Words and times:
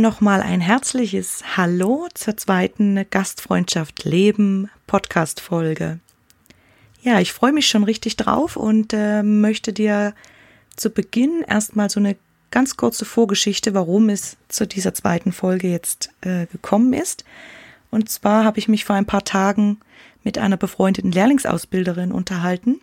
Nochmal 0.00 0.40
ein 0.40 0.62
herzliches 0.62 1.44
Hallo 1.54 2.08
zur 2.14 2.34
zweiten 2.38 3.04
Gastfreundschaft 3.10 4.04
Leben 4.04 4.70
Podcast 4.86 5.38
Folge. 5.38 6.00
Ja, 7.02 7.20
ich 7.20 7.34
freue 7.34 7.52
mich 7.52 7.68
schon 7.68 7.84
richtig 7.84 8.16
drauf 8.16 8.56
und 8.56 8.94
äh, 8.94 9.22
möchte 9.22 9.74
dir 9.74 10.14
zu 10.76 10.88
Beginn 10.88 11.44
erstmal 11.46 11.90
so 11.90 12.00
eine 12.00 12.16
ganz 12.50 12.78
kurze 12.78 13.04
Vorgeschichte, 13.04 13.74
warum 13.74 14.08
es 14.08 14.38
zu 14.48 14.66
dieser 14.66 14.94
zweiten 14.94 15.30
Folge 15.30 15.68
jetzt 15.68 16.08
äh, 16.22 16.46
gekommen 16.46 16.94
ist. 16.94 17.26
Und 17.90 18.08
zwar 18.08 18.46
habe 18.46 18.58
ich 18.58 18.68
mich 18.68 18.86
vor 18.86 18.96
ein 18.96 19.04
paar 19.04 19.24
Tagen 19.24 19.78
mit 20.24 20.38
einer 20.38 20.56
befreundeten 20.56 21.12
Lehrlingsausbilderin 21.12 22.12
unterhalten 22.12 22.80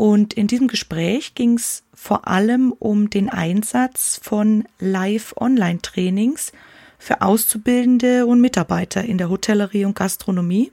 und 0.00 0.32
in 0.32 0.46
diesem 0.46 0.66
Gespräch 0.66 1.34
ging 1.34 1.56
es 1.56 1.82
vor 1.92 2.26
allem 2.26 2.72
um 2.72 3.10
den 3.10 3.28
Einsatz 3.28 4.18
von 4.22 4.64
Live-Online-Trainings 4.78 6.52
für 6.98 7.20
Auszubildende 7.20 8.24
und 8.24 8.40
Mitarbeiter 8.40 9.04
in 9.04 9.18
der 9.18 9.28
Hotellerie 9.28 9.84
und 9.84 9.94
Gastronomie 9.94 10.72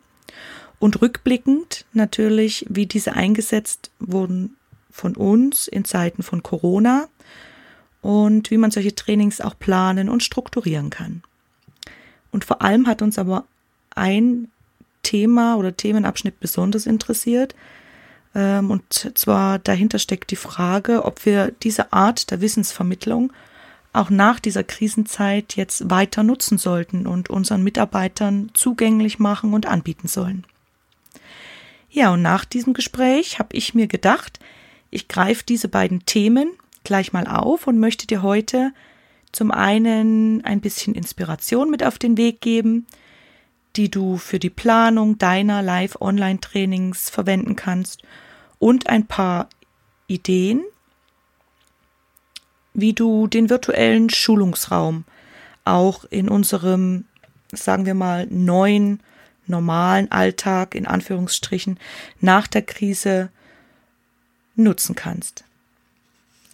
und 0.79 1.01
rückblickend 1.01 1.83
natürlich, 1.91 2.67
wie 2.69 2.85
diese 2.85 3.17
eingesetzt 3.17 3.91
wurden 3.99 4.55
von 4.91 5.17
uns 5.17 5.67
in 5.67 5.83
Zeiten 5.83 6.23
von 6.23 6.41
Corona 6.41 7.09
und 8.01 8.49
wie 8.49 8.57
man 8.57 8.71
solche 8.71 8.95
Trainings 8.95 9.41
auch 9.41 9.59
planen 9.59 10.07
und 10.07 10.23
strukturieren 10.23 10.89
kann. 10.89 11.21
Und 12.31 12.45
vor 12.45 12.61
allem 12.61 12.87
hat 12.87 13.01
uns 13.01 13.19
aber 13.19 13.43
ein 13.93 14.47
Thema 15.03 15.57
oder 15.57 15.75
Themenabschnitt 15.75 16.39
besonders 16.39 16.85
interessiert, 16.85 17.55
und 18.37 19.11
zwar 19.15 19.57
dahinter 19.57 19.97
steckt 19.97 20.29
die 20.29 20.35
Frage, 20.35 21.05
ob 21.05 21.25
wir 21.25 21.51
diese 21.63 21.91
Art 21.91 22.29
der 22.29 22.39
Wissensvermittlung 22.39 23.33
auch 23.93 24.11
nach 24.11 24.39
dieser 24.39 24.63
Krisenzeit 24.63 25.55
jetzt 25.55 25.89
weiter 25.89 26.21
nutzen 26.21 26.59
sollten 26.59 27.07
und 27.07 27.31
unseren 27.31 27.63
Mitarbeitern 27.63 28.51
zugänglich 28.53 29.17
machen 29.17 29.53
und 29.55 29.65
anbieten 29.65 30.07
sollen. 30.07 30.45
Ja, 31.89 32.13
und 32.13 32.21
nach 32.21 32.45
diesem 32.45 32.73
Gespräch 32.73 33.39
habe 33.39 33.55
ich 33.57 33.73
mir 33.73 33.87
gedacht, 33.87 34.39
ich 34.91 35.07
greife 35.07 35.43
diese 35.43 35.67
beiden 35.67 36.05
Themen 36.05 36.51
gleich 36.83 37.13
mal 37.13 37.25
auf 37.25 37.65
und 37.65 37.79
möchte 37.79 38.05
dir 38.05 38.21
heute 38.21 38.71
zum 39.31 39.49
einen 39.49 40.45
ein 40.45 40.61
bisschen 40.61 40.93
Inspiration 40.93 41.71
mit 41.71 41.83
auf 41.83 41.97
den 41.97 42.17
Weg 42.17 42.39
geben, 42.39 42.85
die 43.75 43.89
du 43.89 44.17
für 44.17 44.37
die 44.37 44.51
Planung 44.51 45.17
deiner 45.17 45.63
Live-Online-Trainings 45.63 47.09
verwenden 47.09 47.55
kannst 47.55 48.03
und 48.59 48.87
ein 48.89 49.05
paar 49.05 49.49
Ideen, 50.07 50.63
wie 52.73 52.93
du 52.93 53.27
den 53.27 53.49
virtuellen 53.49 54.09
Schulungsraum 54.09 55.03
auch 55.65 56.05
in 56.05 56.29
unserem, 56.29 57.05
sagen 57.51 57.85
wir 57.85 57.93
mal, 57.93 58.27
neuen, 58.29 59.01
normalen 59.47 60.11
Alltag 60.11 60.75
in 60.75 60.87
Anführungsstrichen 60.87 61.79
nach 62.21 62.47
der 62.47 62.61
Krise 62.61 63.29
nutzen 64.55 64.95
kannst. 64.95 65.43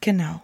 Genau. 0.02 0.42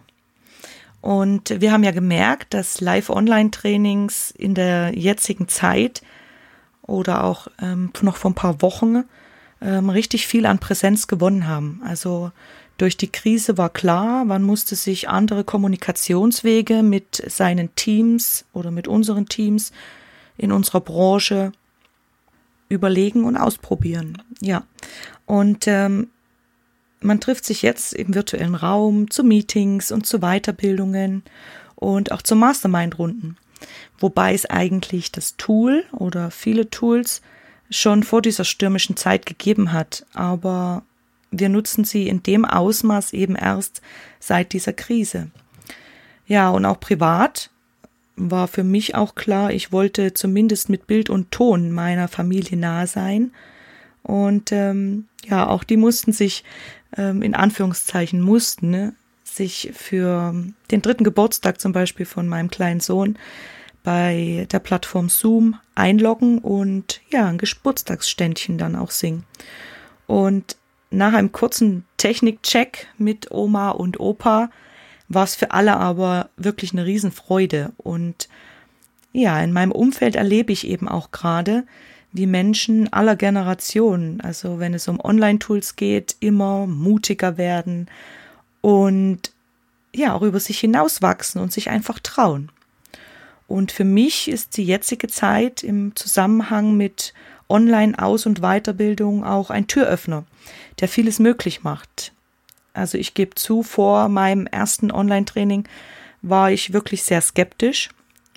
Und 1.00 1.60
wir 1.60 1.72
haben 1.72 1.84
ja 1.84 1.92
gemerkt, 1.92 2.52
dass 2.52 2.80
Live-Online-Trainings 2.80 4.32
in 4.32 4.54
der 4.54 4.96
jetzigen 4.96 5.48
Zeit 5.48 6.02
oder 6.82 7.24
auch 7.24 7.48
ähm, 7.60 7.90
noch 8.02 8.16
vor 8.16 8.30
ein 8.30 8.34
paar 8.34 8.60
Wochen 8.60 9.04
ähm, 9.60 9.90
richtig 9.90 10.26
viel 10.26 10.46
an 10.46 10.58
Präsenz 10.58 11.06
gewonnen 11.06 11.46
haben. 11.46 11.80
Also 11.84 12.32
durch 12.78 12.96
die 12.96 13.12
Krise 13.12 13.58
war 13.58 13.68
klar, 13.68 14.24
man 14.24 14.42
musste 14.42 14.74
sich 14.74 15.08
andere 15.08 15.44
Kommunikationswege 15.44 16.82
mit 16.82 17.22
seinen 17.30 17.74
Teams 17.74 18.46
oder 18.52 18.70
mit 18.70 18.88
unseren 18.88 19.26
Teams 19.26 19.72
in 20.38 20.50
unserer 20.50 20.80
Branche 20.80 21.52
überlegen 22.70 23.24
und 23.24 23.36
ausprobieren. 23.36 24.22
Ja, 24.40 24.64
und 25.26 25.66
ähm, 25.66 26.08
man 27.00 27.20
trifft 27.20 27.44
sich 27.44 27.62
jetzt 27.62 27.92
im 27.92 28.14
virtuellen 28.14 28.54
Raum 28.54 29.10
zu 29.10 29.24
Meetings 29.24 29.92
und 29.92 30.06
zu 30.06 30.20
Weiterbildungen 30.20 31.22
und 31.74 32.12
auch 32.12 32.22
zu 32.22 32.36
Mastermind-Runden. 32.36 33.36
Wobei 33.98 34.32
es 34.32 34.46
eigentlich 34.46 35.12
das 35.12 35.36
Tool 35.36 35.84
oder 35.92 36.30
viele 36.30 36.70
Tools 36.70 37.20
schon 37.70 38.02
vor 38.02 38.22
dieser 38.22 38.44
stürmischen 38.44 38.96
Zeit 38.96 39.26
gegeben 39.26 39.72
hat, 39.72 40.04
aber 40.12 40.82
wir 41.30 41.48
nutzen 41.48 41.84
sie 41.84 42.08
in 42.08 42.22
dem 42.22 42.44
Ausmaß 42.44 43.12
eben 43.12 43.36
erst 43.36 43.80
seit 44.18 44.52
dieser 44.52 44.72
Krise. 44.72 45.30
Ja, 46.26 46.50
und 46.50 46.64
auch 46.64 46.80
privat 46.80 47.50
war 48.16 48.48
für 48.48 48.64
mich 48.64 48.94
auch 48.94 49.14
klar, 49.14 49.52
ich 49.52 49.72
wollte 49.72 50.12
zumindest 50.14 50.68
mit 50.68 50.86
Bild 50.86 51.08
und 51.10 51.30
Ton 51.30 51.70
meiner 51.70 52.08
Familie 52.08 52.56
nahe 52.56 52.86
sein. 52.86 53.32
Und 54.02 54.52
ähm, 54.52 55.06
ja, 55.24 55.46
auch 55.46 55.64
die 55.64 55.76
mussten 55.76 56.12
sich, 56.12 56.44
ähm, 56.96 57.22
in 57.22 57.34
Anführungszeichen 57.34 58.20
mussten, 58.20 58.70
ne, 58.70 58.94
sich 59.24 59.70
für 59.74 60.34
den 60.70 60.82
dritten 60.82 61.04
Geburtstag 61.04 61.60
zum 61.60 61.72
Beispiel 61.72 62.06
von 62.06 62.28
meinem 62.28 62.50
kleinen 62.50 62.80
Sohn 62.80 63.16
bei 63.82 64.46
der 64.50 64.58
Plattform 64.58 65.08
Zoom 65.08 65.56
einloggen 65.74 66.38
und 66.38 67.00
ja, 67.10 67.26
ein 67.26 67.38
Geburtstagsständchen 67.38 68.58
dann 68.58 68.76
auch 68.76 68.90
singen. 68.90 69.24
Und 70.06 70.56
nach 70.90 71.12
einem 71.12 71.32
kurzen 71.32 71.84
Technikcheck 71.96 72.88
mit 72.98 73.30
Oma 73.30 73.70
und 73.70 74.00
Opa 74.00 74.50
war 75.08 75.24
es 75.24 75.34
für 75.34 75.52
alle 75.52 75.76
aber 75.76 76.30
wirklich 76.36 76.72
eine 76.72 76.84
Riesenfreude. 76.84 77.72
Und 77.78 78.28
ja, 79.12 79.40
in 79.40 79.52
meinem 79.52 79.72
Umfeld 79.72 80.16
erlebe 80.16 80.52
ich 80.52 80.66
eben 80.66 80.88
auch 80.88 81.10
gerade, 81.10 81.64
wie 82.12 82.26
Menschen 82.26 82.92
aller 82.92 83.16
Generationen, 83.16 84.20
also 84.20 84.58
wenn 84.58 84.74
es 84.74 84.88
um 84.88 85.00
Online-Tools 85.00 85.76
geht, 85.76 86.16
immer 86.20 86.66
mutiger 86.66 87.38
werden 87.38 87.88
und 88.60 89.32
ja, 89.94 90.14
auch 90.14 90.22
über 90.22 90.40
sich 90.40 90.58
hinauswachsen 90.60 91.40
und 91.40 91.52
sich 91.52 91.70
einfach 91.70 91.98
trauen. 92.00 92.50
Und 93.50 93.72
für 93.72 93.82
mich 93.82 94.28
ist 94.28 94.56
die 94.58 94.64
jetzige 94.64 95.08
Zeit 95.08 95.64
im 95.64 95.96
Zusammenhang 95.96 96.76
mit 96.76 97.12
Online-Aus- 97.48 98.26
und 98.26 98.42
Weiterbildung 98.42 99.24
auch 99.24 99.50
ein 99.50 99.66
Türöffner, 99.66 100.24
der 100.78 100.86
vieles 100.86 101.18
möglich 101.18 101.64
macht. 101.64 102.12
Also 102.74 102.96
ich 102.96 103.12
gebe 103.12 103.34
zu, 103.34 103.64
vor 103.64 104.08
meinem 104.08 104.46
ersten 104.46 104.92
Online-Training 104.92 105.64
war 106.22 106.52
ich 106.52 106.72
wirklich 106.72 107.02
sehr 107.02 107.20
skeptisch 107.22 107.88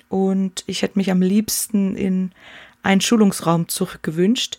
und 0.08 0.64
ich 0.66 0.82
hätte 0.82 0.98
mich 0.98 1.12
am 1.12 1.22
liebsten 1.22 1.94
in 1.94 2.32
einen 2.82 3.00
Schulungsraum 3.00 3.68
zurückgewünscht, 3.68 4.58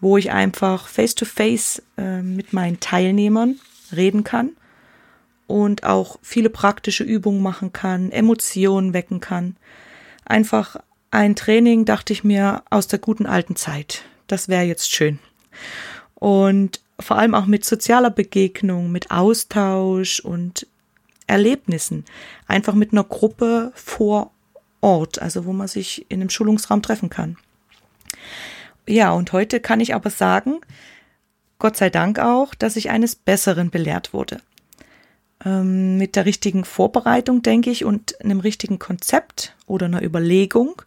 wo 0.00 0.16
ich 0.16 0.30
einfach 0.30 0.88
face-to-face 0.88 1.82
-face, 1.98 2.02
äh, 2.02 2.22
mit 2.22 2.54
meinen 2.54 2.80
Teilnehmern 2.80 3.60
reden 3.94 4.24
kann 4.24 4.52
und 5.46 5.84
auch 5.84 6.18
viele 6.22 6.48
praktische 6.48 7.04
Übungen 7.04 7.42
machen 7.42 7.74
kann, 7.74 8.10
Emotionen 8.10 8.94
wecken 8.94 9.20
kann 9.20 9.56
einfach 10.30 10.76
ein 11.10 11.36
Training, 11.36 11.84
dachte 11.84 12.12
ich 12.12 12.24
mir, 12.24 12.62
aus 12.70 12.86
der 12.86 12.98
guten 12.98 13.26
alten 13.26 13.56
Zeit. 13.56 14.04
Das 14.26 14.48
wäre 14.48 14.62
jetzt 14.62 14.90
schön. 14.90 15.18
Und 16.14 16.80
vor 16.98 17.18
allem 17.18 17.34
auch 17.34 17.46
mit 17.46 17.64
sozialer 17.64 18.10
Begegnung, 18.10 18.92
mit 18.92 19.10
Austausch 19.10 20.20
und 20.20 20.66
Erlebnissen. 21.26 22.04
Einfach 22.46 22.74
mit 22.74 22.92
einer 22.92 23.04
Gruppe 23.04 23.72
vor 23.74 24.32
Ort, 24.80 25.20
also 25.20 25.44
wo 25.44 25.52
man 25.52 25.68
sich 25.68 26.06
in 26.10 26.20
einem 26.20 26.30
Schulungsraum 26.30 26.82
treffen 26.82 27.10
kann. 27.10 27.36
Ja, 28.86 29.12
und 29.12 29.32
heute 29.32 29.60
kann 29.60 29.80
ich 29.80 29.94
aber 29.94 30.10
sagen, 30.10 30.60
Gott 31.58 31.76
sei 31.76 31.90
Dank 31.90 32.18
auch, 32.18 32.54
dass 32.54 32.76
ich 32.76 32.90
eines 32.90 33.14
Besseren 33.14 33.70
belehrt 33.70 34.14
wurde 34.14 34.40
ähm, 35.44 35.96
mit 35.96 36.16
der 36.16 36.26
richtigen 36.26 36.64
Vorbereitung, 36.64 37.42
denke 37.42 37.70
ich, 37.70 37.84
und 37.84 38.20
einem 38.20 38.40
richtigen 38.40 38.78
Konzept 38.78 39.54
oder 39.66 39.86
einer 39.86 40.02
Überlegung 40.02 40.82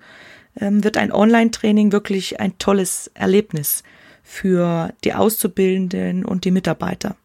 ähm, 0.59 0.83
wird 0.83 0.97
ein 0.97 1.11
Online-Training 1.11 1.91
wirklich 1.91 2.39
ein 2.39 2.57
tolles 2.57 3.11
Erlebnis 3.13 3.83
für 4.23 4.93
die 5.03 5.13
Auszubildenden 5.13 6.25
und 6.25 6.45
die 6.45 6.51
Mitarbeiter. 6.51 7.15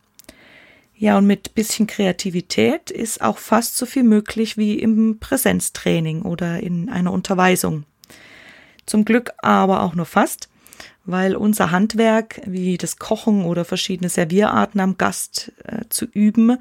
Ja, 0.97 1.17
und 1.17 1.27
mit 1.27 1.55
bisschen 1.55 1.87
Kreativität 1.87 2.91
ist 2.91 3.23
auch 3.23 3.39
fast 3.39 3.77
so 3.77 3.87
viel 3.87 4.03
möglich 4.03 4.57
wie 4.57 4.81
im 4.81 5.19
Präsenztraining 5.21 6.23
oder 6.23 6.61
in 6.61 6.89
einer 6.89 7.13
Unterweisung. 7.13 7.85
Zum 8.85 9.05
Glück 9.05 9.31
aber 9.39 9.83
auch 9.83 9.95
nur 9.95 10.07
fast, 10.07 10.49
weil 11.05 11.37
unser 11.37 11.71
Handwerk, 11.71 12.41
wie 12.47 12.79
das 12.79 12.97
Kochen 12.97 13.45
oder 13.45 13.65
verschiedene 13.65 14.09
Servierarten 14.09 14.81
am 14.81 14.99
Gast 14.99 15.53
äh, 15.65 15.85
zu 15.89 16.07
üben, 16.07 16.59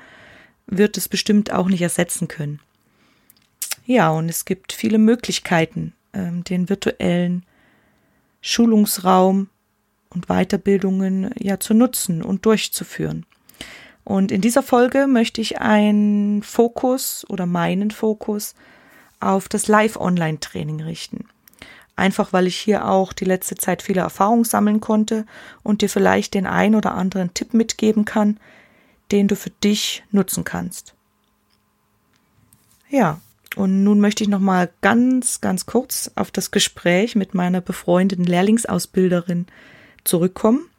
wird 0.67 0.97
es 0.97 1.07
bestimmt 1.07 1.51
auch 1.51 1.67
nicht 1.67 1.81
ersetzen 1.81 2.27
können. 2.27 2.59
Ja, 3.85 4.09
und 4.11 4.29
es 4.29 4.45
gibt 4.45 4.73
viele 4.73 4.97
Möglichkeiten, 4.97 5.93
äh, 6.11 6.31
den 6.31 6.69
virtuellen 6.69 7.45
Schulungsraum 8.41 9.49
und 10.09 10.27
Weiterbildungen 10.27 11.31
ja 11.39 11.59
zu 11.59 11.73
nutzen 11.73 12.21
und 12.21 12.45
durchzuführen. 12.45 13.25
Und 14.03 14.31
in 14.31 14.41
dieser 14.41 14.63
Folge 14.63 15.07
möchte 15.07 15.41
ich 15.41 15.59
einen 15.59 16.41
Fokus 16.43 17.25
oder 17.29 17.45
meinen 17.45 17.91
Fokus 17.91 18.55
auf 19.19 19.49
das 19.49 19.67
Live-Online-Training 19.67 20.81
richten. 20.81 21.25
Einfach 21.97 22.31
weil 22.31 22.47
ich 22.47 22.55
hier 22.55 22.87
auch 22.87 23.11
die 23.11 23.25
letzte 23.25 23.55
Zeit 23.55 23.81
viele 23.81 24.01
Erfahrungen 24.01 24.43
sammeln 24.43 24.79
konnte 24.79 25.25
und 25.63 25.81
dir 25.81 25.89
vielleicht 25.89 26.35
den 26.35 26.45
ein 26.45 26.75
oder 26.75 26.93
anderen 26.93 27.33
Tipp 27.33 27.53
mitgeben 27.53 28.05
kann, 28.05 28.39
den 29.11 29.27
du 29.27 29.35
für 29.35 29.49
dich 29.49 30.03
nutzen 30.11 30.43
kannst. 30.43 30.93
Ja, 32.89 33.21
und 33.55 33.83
nun 33.83 33.99
möchte 33.99 34.23
ich 34.23 34.29
noch 34.29 34.39
mal 34.39 34.69
ganz, 34.81 35.41
ganz 35.41 35.65
kurz 35.65 36.11
auf 36.15 36.31
das 36.31 36.51
Gespräch 36.51 37.15
mit 37.15 37.33
meiner 37.33 37.59
befreundeten 37.59 38.25
Lehrlingsausbilderin 38.25 39.47
zurückkommen. 40.03 40.69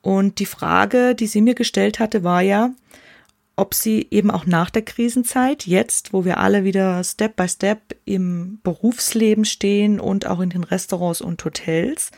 Und 0.00 0.38
die 0.38 0.46
Frage, 0.46 1.14
die 1.14 1.26
sie 1.26 1.42
mir 1.42 1.54
gestellt 1.54 1.98
hatte, 1.98 2.24
war 2.24 2.40
ja, 2.40 2.70
ob 3.56 3.74
sie 3.74 4.06
eben 4.10 4.30
auch 4.30 4.46
nach 4.46 4.70
der 4.70 4.82
Krisenzeit, 4.82 5.66
jetzt, 5.66 6.12
wo 6.12 6.24
wir 6.24 6.38
alle 6.38 6.64
wieder 6.64 7.02
Step 7.02 7.36
by 7.36 7.48
Step 7.48 7.96
im 8.04 8.60
Berufsleben 8.62 9.44
stehen 9.44 9.98
und 9.98 10.26
auch 10.26 10.40
in 10.40 10.50
den 10.50 10.64
Restaurants 10.64 11.20
und 11.20 11.44
Hotels, 11.44 12.12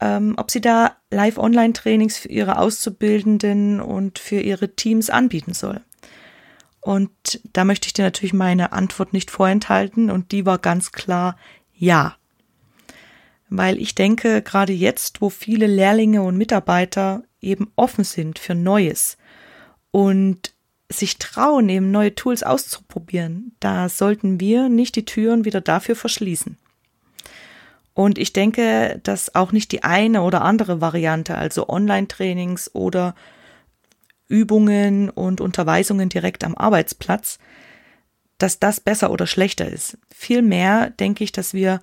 ähm, 0.00 0.34
ob 0.36 0.50
sie 0.50 0.60
da 0.60 0.96
Live-Online-Trainings 1.10 2.18
für 2.18 2.28
ihre 2.28 2.58
Auszubildenden 2.58 3.80
und 3.80 4.18
für 4.18 4.40
ihre 4.40 4.74
Teams 4.74 5.10
anbieten 5.10 5.54
soll. 5.54 5.80
Und 6.80 7.10
da 7.52 7.64
möchte 7.64 7.86
ich 7.86 7.92
dir 7.92 8.04
natürlich 8.04 8.32
meine 8.32 8.72
Antwort 8.72 9.12
nicht 9.12 9.30
vorenthalten 9.30 10.10
und 10.10 10.32
die 10.32 10.46
war 10.46 10.58
ganz 10.58 10.92
klar 10.92 11.36
ja 11.74 12.16
weil 13.50 13.78
ich 13.78 13.96
denke, 13.96 14.42
gerade 14.42 14.72
jetzt, 14.72 15.20
wo 15.20 15.28
viele 15.28 15.66
Lehrlinge 15.66 16.22
und 16.22 16.38
Mitarbeiter 16.38 17.24
eben 17.42 17.70
offen 17.74 18.04
sind 18.04 18.38
für 18.38 18.54
Neues 18.54 19.18
und 19.90 20.54
sich 20.88 21.18
trauen, 21.18 21.68
eben 21.68 21.90
neue 21.90 22.14
Tools 22.14 22.42
auszuprobieren, 22.42 23.56
da 23.60 23.88
sollten 23.88 24.40
wir 24.40 24.68
nicht 24.68 24.96
die 24.96 25.04
Türen 25.04 25.44
wieder 25.44 25.60
dafür 25.60 25.96
verschließen. 25.96 26.56
Und 27.94 28.18
ich 28.18 28.32
denke, 28.32 29.00
dass 29.02 29.34
auch 29.34 29.52
nicht 29.52 29.72
die 29.72 29.82
eine 29.82 30.22
oder 30.22 30.42
andere 30.42 30.80
Variante, 30.80 31.36
also 31.36 31.68
Online-Trainings 31.68 32.74
oder 32.74 33.14
Übungen 34.28 35.10
und 35.10 35.40
Unterweisungen 35.40 36.08
direkt 36.08 36.44
am 36.44 36.54
Arbeitsplatz, 36.54 37.38
dass 38.38 38.58
das 38.58 38.80
besser 38.80 39.10
oder 39.10 39.26
schlechter 39.26 39.68
ist. 39.68 39.98
Vielmehr 40.14 40.90
denke 40.90 41.24
ich, 41.24 41.32
dass 41.32 41.52
wir 41.52 41.80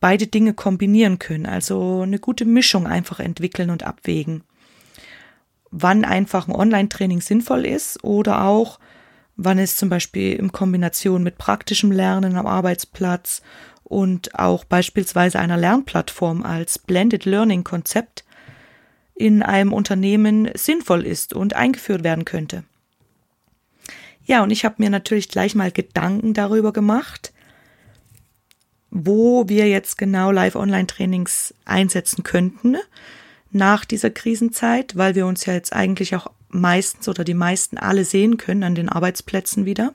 beide 0.00 0.26
Dinge 0.26 0.52
kombinieren 0.52 1.18
können, 1.20 1.46
also 1.46 2.02
eine 2.02 2.18
gute 2.18 2.44
Mischung 2.44 2.86
einfach 2.86 3.20
entwickeln 3.20 3.70
und 3.70 3.84
abwägen. 3.84 4.42
Wann 5.70 6.04
einfach 6.04 6.48
ein 6.48 6.54
Online-Training 6.54 7.20
sinnvoll 7.20 7.64
ist 7.64 8.02
oder 8.02 8.44
auch, 8.44 8.80
wann 9.36 9.58
es 9.58 9.76
zum 9.76 9.88
Beispiel 9.88 10.34
in 10.34 10.52
Kombination 10.52 11.22
mit 11.22 11.38
praktischem 11.38 11.92
Lernen 11.92 12.36
am 12.36 12.46
Arbeitsplatz 12.46 13.40
und 13.92 14.38
auch 14.38 14.64
beispielsweise 14.64 15.38
einer 15.38 15.58
Lernplattform 15.58 16.42
als 16.44 16.78
Blended 16.78 17.26
Learning 17.26 17.62
Konzept 17.62 18.24
in 19.14 19.42
einem 19.42 19.74
Unternehmen 19.74 20.50
sinnvoll 20.54 21.04
ist 21.06 21.34
und 21.34 21.54
eingeführt 21.54 22.02
werden 22.02 22.24
könnte. 22.24 22.64
Ja, 24.24 24.42
und 24.42 24.50
ich 24.50 24.64
habe 24.64 24.76
mir 24.78 24.88
natürlich 24.88 25.28
gleich 25.28 25.54
mal 25.54 25.70
Gedanken 25.70 26.32
darüber 26.32 26.72
gemacht, 26.72 27.34
wo 28.90 29.48
wir 29.48 29.68
jetzt 29.68 29.98
genau 29.98 30.30
Live-Online-Trainings 30.30 31.54
einsetzen 31.66 32.22
könnten 32.22 32.76
nach 33.50 33.84
dieser 33.84 34.10
Krisenzeit, 34.10 34.96
weil 34.96 35.14
wir 35.14 35.26
uns 35.26 35.44
ja 35.44 35.52
jetzt 35.52 35.74
eigentlich 35.74 36.16
auch 36.16 36.28
meistens 36.48 37.08
oder 37.08 37.24
die 37.24 37.34
meisten 37.34 37.76
alle 37.76 38.06
sehen 38.06 38.38
können 38.38 38.62
an 38.62 38.74
den 38.74 38.88
Arbeitsplätzen 38.88 39.66
wieder. 39.66 39.92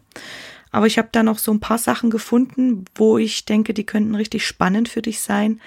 Aber 0.71 0.87
ich 0.87 0.97
habe 0.97 1.09
da 1.11 1.23
noch 1.23 1.39
so 1.39 1.51
ein 1.51 1.59
paar 1.59 1.77
Sachen 1.77 2.09
gefunden, 2.09 2.85
wo 2.95 3.17
ich 3.17 3.45
denke, 3.45 3.73
die 3.73 3.85
könnten 3.85 4.15
richtig 4.15 4.45
spannend 4.45 4.89
für 4.89 5.01
dich 5.01 5.21
sein. 5.21 5.61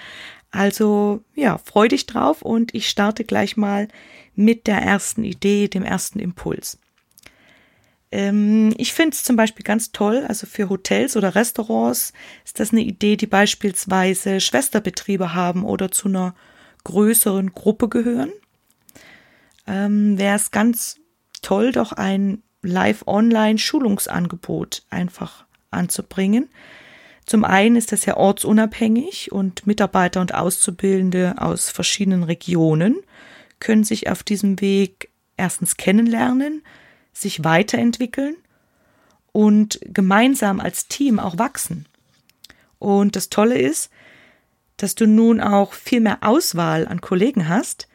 Also 0.51 1.23
ja, 1.33 1.57
freu 1.57 1.87
dich 1.87 2.05
drauf 2.05 2.41
und 2.41 2.75
ich 2.75 2.89
starte 2.89 3.23
gleich 3.23 3.57
mal 3.57 3.87
mit 4.35 4.67
der 4.67 4.77
ersten 4.77 5.23
Idee, 5.23 5.67
dem 5.67 5.83
ersten 5.83 6.19
Impuls. 6.19 6.77
Ähm, 8.11 8.73
ich 8.77 8.91
finde 8.91 9.15
es 9.15 9.23
zum 9.23 9.37
Beispiel 9.37 9.63
ganz 9.63 9.93
toll, 9.93 10.25
also 10.27 10.45
für 10.45 10.69
Hotels 10.69 11.15
oder 11.15 11.33
Restaurants 11.35 12.11
ist 12.43 12.59
das 12.59 12.71
eine 12.71 12.81
Idee, 12.81 13.15
die 13.15 13.27
beispielsweise 13.27 14.41
Schwesterbetriebe 14.41 15.33
haben 15.33 15.63
oder 15.63 15.91
zu 15.91 16.09
einer 16.09 16.35
größeren 16.83 17.53
Gruppe 17.53 17.87
gehören. 17.87 18.31
Ähm, 19.65 20.17
Wäre 20.17 20.35
es 20.35 20.51
ganz 20.51 20.97
toll, 21.41 21.71
doch 21.71 21.93
ein 21.93 22.43
Live-Online-Schulungsangebot 22.63 24.83
einfach 24.89 25.45
anzubringen. 25.71 26.49
Zum 27.25 27.45
einen 27.45 27.75
ist 27.75 27.91
das 27.91 28.05
ja 28.05 28.17
ortsunabhängig 28.17 29.31
und 29.31 29.67
Mitarbeiter 29.67 30.21
und 30.21 30.33
Auszubildende 30.33 31.35
aus 31.37 31.69
verschiedenen 31.69 32.23
Regionen 32.23 32.97
können 33.59 33.83
sich 33.83 34.09
auf 34.09 34.23
diesem 34.23 34.59
Weg 34.59 35.09
erstens 35.37 35.77
kennenlernen, 35.77 36.63
sich 37.13 37.43
weiterentwickeln 37.43 38.35
und 39.31 39.79
gemeinsam 39.85 40.59
als 40.59 40.87
Team 40.87 41.19
auch 41.19 41.37
wachsen. 41.37 41.85
Und 42.79 43.15
das 43.15 43.29
Tolle 43.29 43.57
ist, 43.57 43.91
dass 44.77 44.95
du 44.95 45.05
nun 45.05 45.39
auch 45.39 45.73
viel 45.73 46.01
mehr 46.01 46.19
Auswahl 46.21 46.87
an 46.87 47.01
Kollegen 47.01 47.47
hast, 47.47 47.87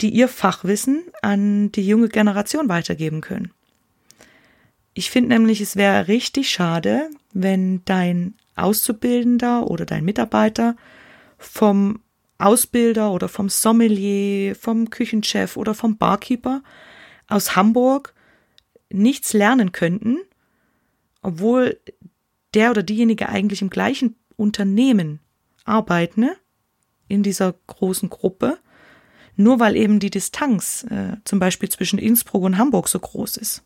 die 0.00 0.10
ihr 0.10 0.28
Fachwissen 0.28 1.02
an 1.20 1.72
die 1.72 1.86
junge 1.86 2.08
Generation 2.08 2.68
weitergeben 2.68 3.20
können. 3.20 3.52
Ich 4.94 5.10
finde 5.10 5.30
nämlich, 5.30 5.60
es 5.60 5.76
wäre 5.76 6.08
richtig 6.08 6.50
schade, 6.50 7.10
wenn 7.32 7.84
dein 7.84 8.34
Auszubildender 8.56 9.70
oder 9.70 9.86
dein 9.86 10.04
Mitarbeiter 10.04 10.76
vom 11.38 12.00
Ausbilder 12.38 13.12
oder 13.12 13.28
vom 13.28 13.48
Sommelier, 13.48 14.54
vom 14.54 14.90
Küchenchef 14.90 15.56
oder 15.56 15.74
vom 15.74 15.96
Barkeeper 15.96 16.62
aus 17.28 17.56
Hamburg 17.56 18.14
nichts 18.90 19.32
lernen 19.32 19.72
könnten, 19.72 20.18
obwohl 21.22 21.78
der 22.52 22.70
oder 22.70 22.82
diejenige 22.82 23.28
eigentlich 23.28 23.62
im 23.62 23.70
gleichen 23.70 24.16
Unternehmen 24.36 25.20
arbeiten, 25.64 26.22
ne, 26.22 26.36
in 27.08 27.22
dieser 27.22 27.54
großen 27.66 28.10
Gruppe, 28.10 28.58
nur 29.36 29.60
weil 29.60 29.76
eben 29.76 30.00
die 30.00 30.10
Distanz 30.10 30.84
äh, 30.90 31.16
zum 31.24 31.38
Beispiel 31.38 31.68
zwischen 31.68 31.98
Innsbruck 31.98 32.42
und 32.42 32.58
Hamburg 32.58 32.88
so 32.88 32.98
groß 32.98 33.38
ist. 33.38 33.62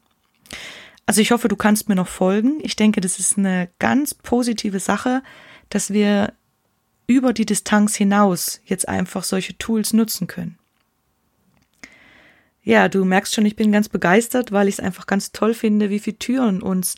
Also 1.06 1.20
ich 1.20 1.30
hoffe, 1.30 1.46
du 1.48 1.56
kannst 1.56 1.88
mir 1.88 1.94
noch 1.94 2.08
folgen. 2.08 2.58
Ich 2.62 2.74
denke, 2.74 3.00
das 3.00 3.18
ist 3.18 3.38
eine 3.38 3.68
ganz 3.78 4.12
positive 4.12 4.80
Sache, 4.80 5.22
dass 5.70 5.92
wir 5.92 6.32
über 7.06 7.32
die 7.32 7.46
Distanz 7.46 7.94
hinaus 7.94 8.60
jetzt 8.64 8.88
einfach 8.88 9.22
solche 9.22 9.56
Tools 9.56 9.92
nutzen 9.92 10.26
können. 10.26 10.58
Ja, 12.64 12.88
du 12.88 13.04
merkst 13.04 13.32
schon, 13.32 13.46
ich 13.46 13.54
bin 13.54 13.70
ganz 13.70 13.88
begeistert, 13.88 14.50
weil 14.50 14.66
ich 14.66 14.74
es 14.74 14.80
einfach 14.80 15.06
ganz 15.06 15.30
toll 15.30 15.54
finde, 15.54 15.88
wie 15.88 16.00
viele 16.00 16.18
Türen 16.18 16.60
uns 16.60 16.96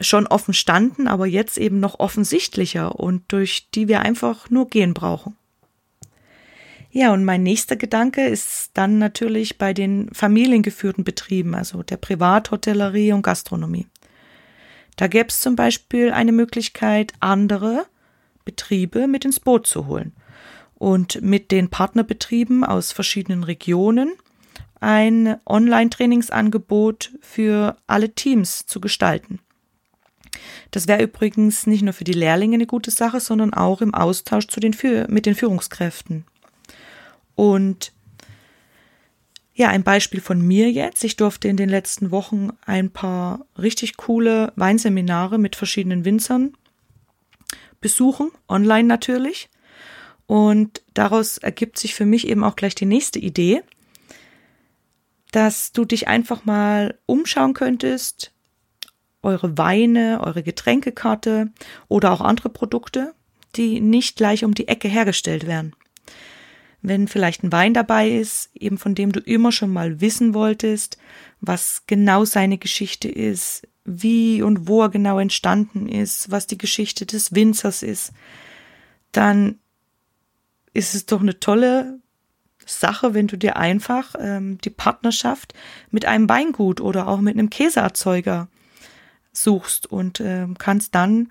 schon 0.00 0.26
offen 0.26 0.54
standen, 0.54 1.06
aber 1.06 1.26
jetzt 1.26 1.58
eben 1.58 1.80
noch 1.80 2.00
offensichtlicher 2.00 2.98
und 2.98 3.30
durch 3.30 3.68
die 3.74 3.88
wir 3.88 4.00
einfach 4.00 4.48
nur 4.48 4.68
gehen 4.68 4.94
brauchen. 4.94 5.36
Ja, 6.96 7.12
und 7.12 7.26
mein 7.26 7.42
nächster 7.42 7.76
Gedanke 7.76 8.26
ist 8.26 8.70
dann 8.72 8.96
natürlich 8.96 9.58
bei 9.58 9.74
den 9.74 10.08
familiengeführten 10.14 11.04
Betrieben, 11.04 11.54
also 11.54 11.82
der 11.82 11.98
Privathotellerie 11.98 13.12
und 13.12 13.20
Gastronomie. 13.20 13.86
Da 14.96 15.06
gäbe 15.06 15.28
es 15.28 15.42
zum 15.42 15.56
Beispiel 15.56 16.10
eine 16.10 16.32
Möglichkeit, 16.32 17.12
andere 17.20 17.84
Betriebe 18.46 19.08
mit 19.08 19.26
ins 19.26 19.40
Boot 19.40 19.66
zu 19.66 19.86
holen 19.86 20.14
und 20.74 21.20
mit 21.20 21.50
den 21.50 21.68
Partnerbetrieben 21.68 22.64
aus 22.64 22.92
verschiedenen 22.92 23.44
Regionen 23.44 24.14
ein 24.80 25.36
Online-Trainingsangebot 25.44 27.12
für 27.20 27.76
alle 27.86 28.14
Teams 28.14 28.64
zu 28.64 28.80
gestalten. 28.80 29.40
Das 30.70 30.88
wäre 30.88 31.02
übrigens 31.02 31.66
nicht 31.66 31.82
nur 31.82 31.92
für 31.92 32.04
die 32.04 32.14
Lehrlinge 32.14 32.54
eine 32.54 32.66
gute 32.66 32.90
Sache, 32.90 33.20
sondern 33.20 33.52
auch 33.52 33.82
im 33.82 33.92
Austausch 33.92 34.46
den, 34.46 34.74
mit 35.10 35.26
den 35.26 35.34
Führungskräften. 35.34 36.24
Und 37.36 37.92
Ja, 39.54 39.68
ein 39.68 39.84
Beispiel 39.84 40.20
von 40.20 40.42
mir 40.42 40.70
jetzt. 40.70 41.02
Ich 41.02 41.16
durfte 41.16 41.48
in 41.48 41.56
den 41.56 41.70
letzten 41.70 42.10
Wochen 42.10 42.50
ein 42.66 42.90
paar 42.90 43.46
richtig 43.56 43.96
coole 43.96 44.52
Weinseminare 44.56 45.38
mit 45.38 45.56
verschiedenen 45.56 46.04
Winzern 46.04 46.52
besuchen, 47.80 48.30
online 48.48 48.86
natürlich. 48.86 49.48
Und 50.26 50.82
daraus 50.92 51.38
ergibt 51.38 51.78
sich 51.78 51.94
für 51.94 52.04
mich 52.04 52.28
eben 52.28 52.44
auch 52.44 52.56
gleich 52.56 52.74
die 52.74 52.84
nächste 52.84 53.18
Idee, 53.18 53.62
dass 55.32 55.72
du 55.72 55.84
dich 55.84 56.06
einfach 56.08 56.44
mal 56.44 56.98
umschauen 57.06 57.54
könntest, 57.54 58.32
eure 59.22 59.56
Weine, 59.56 60.20
eure 60.22 60.42
Getränkekarte 60.42 61.50
oder 61.88 62.12
auch 62.12 62.20
andere 62.20 62.48
Produkte, 62.48 63.14
die 63.54 63.80
nicht 63.80 64.16
gleich 64.16 64.44
um 64.44 64.54
die 64.54 64.68
Ecke 64.68 64.88
hergestellt 64.88 65.46
werden. 65.46 65.74
Wenn 66.82 67.08
vielleicht 67.08 67.42
ein 67.42 67.52
Wein 67.52 67.74
dabei 67.74 68.10
ist, 68.10 68.50
eben 68.54 68.78
von 68.78 68.94
dem 68.94 69.12
du 69.12 69.20
immer 69.20 69.52
schon 69.52 69.72
mal 69.72 70.00
wissen 70.00 70.34
wolltest, 70.34 70.98
was 71.40 71.82
genau 71.86 72.24
seine 72.24 72.58
Geschichte 72.58 73.08
ist, 73.08 73.66
wie 73.84 74.42
und 74.42 74.68
wo 74.68 74.82
er 74.82 74.88
genau 74.88 75.18
entstanden 75.18 75.88
ist, 75.88 76.30
was 76.30 76.46
die 76.46 76.58
Geschichte 76.58 77.06
des 77.06 77.34
Winzers 77.34 77.82
ist, 77.82 78.12
dann 79.12 79.58
ist 80.74 80.94
es 80.94 81.06
doch 81.06 81.20
eine 81.20 81.40
tolle 81.40 82.00
Sache, 82.66 83.14
wenn 83.14 83.28
du 83.28 83.38
dir 83.38 83.56
einfach 83.56 84.14
ähm, 84.18 84.58
die 84.58 84.70
Partnerschaft 84.70 85.54
mit 85.90 86.04
einem 86.04 86.28
Weingut 86.28 86.80
oder 86.80 87.06
auch 87.06 87.20
mit 87.20 87.34
einem 87.34 87.48
Käseerzeuger 87.48 88.48
suchst 89.32 89.86
und 89.86 90.20
äh, 90.20 90.46
kannst 90.58 90.94
dann 90.94 91.30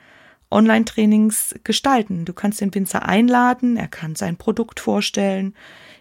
Online-Trainings 0.52 1.56
gestalten. 1.64 2.26
Du 2.26 2.34
kannst 2.34 2.62
den 2.62 2.74
Winzer 2.74 3.06
einladen, 3.08 3.78
er 3.78 3.88
kann 3.88 4.16
sein 4.16 4.38
Produkt 4.38 4.80
vorstellen, 4.80 5.56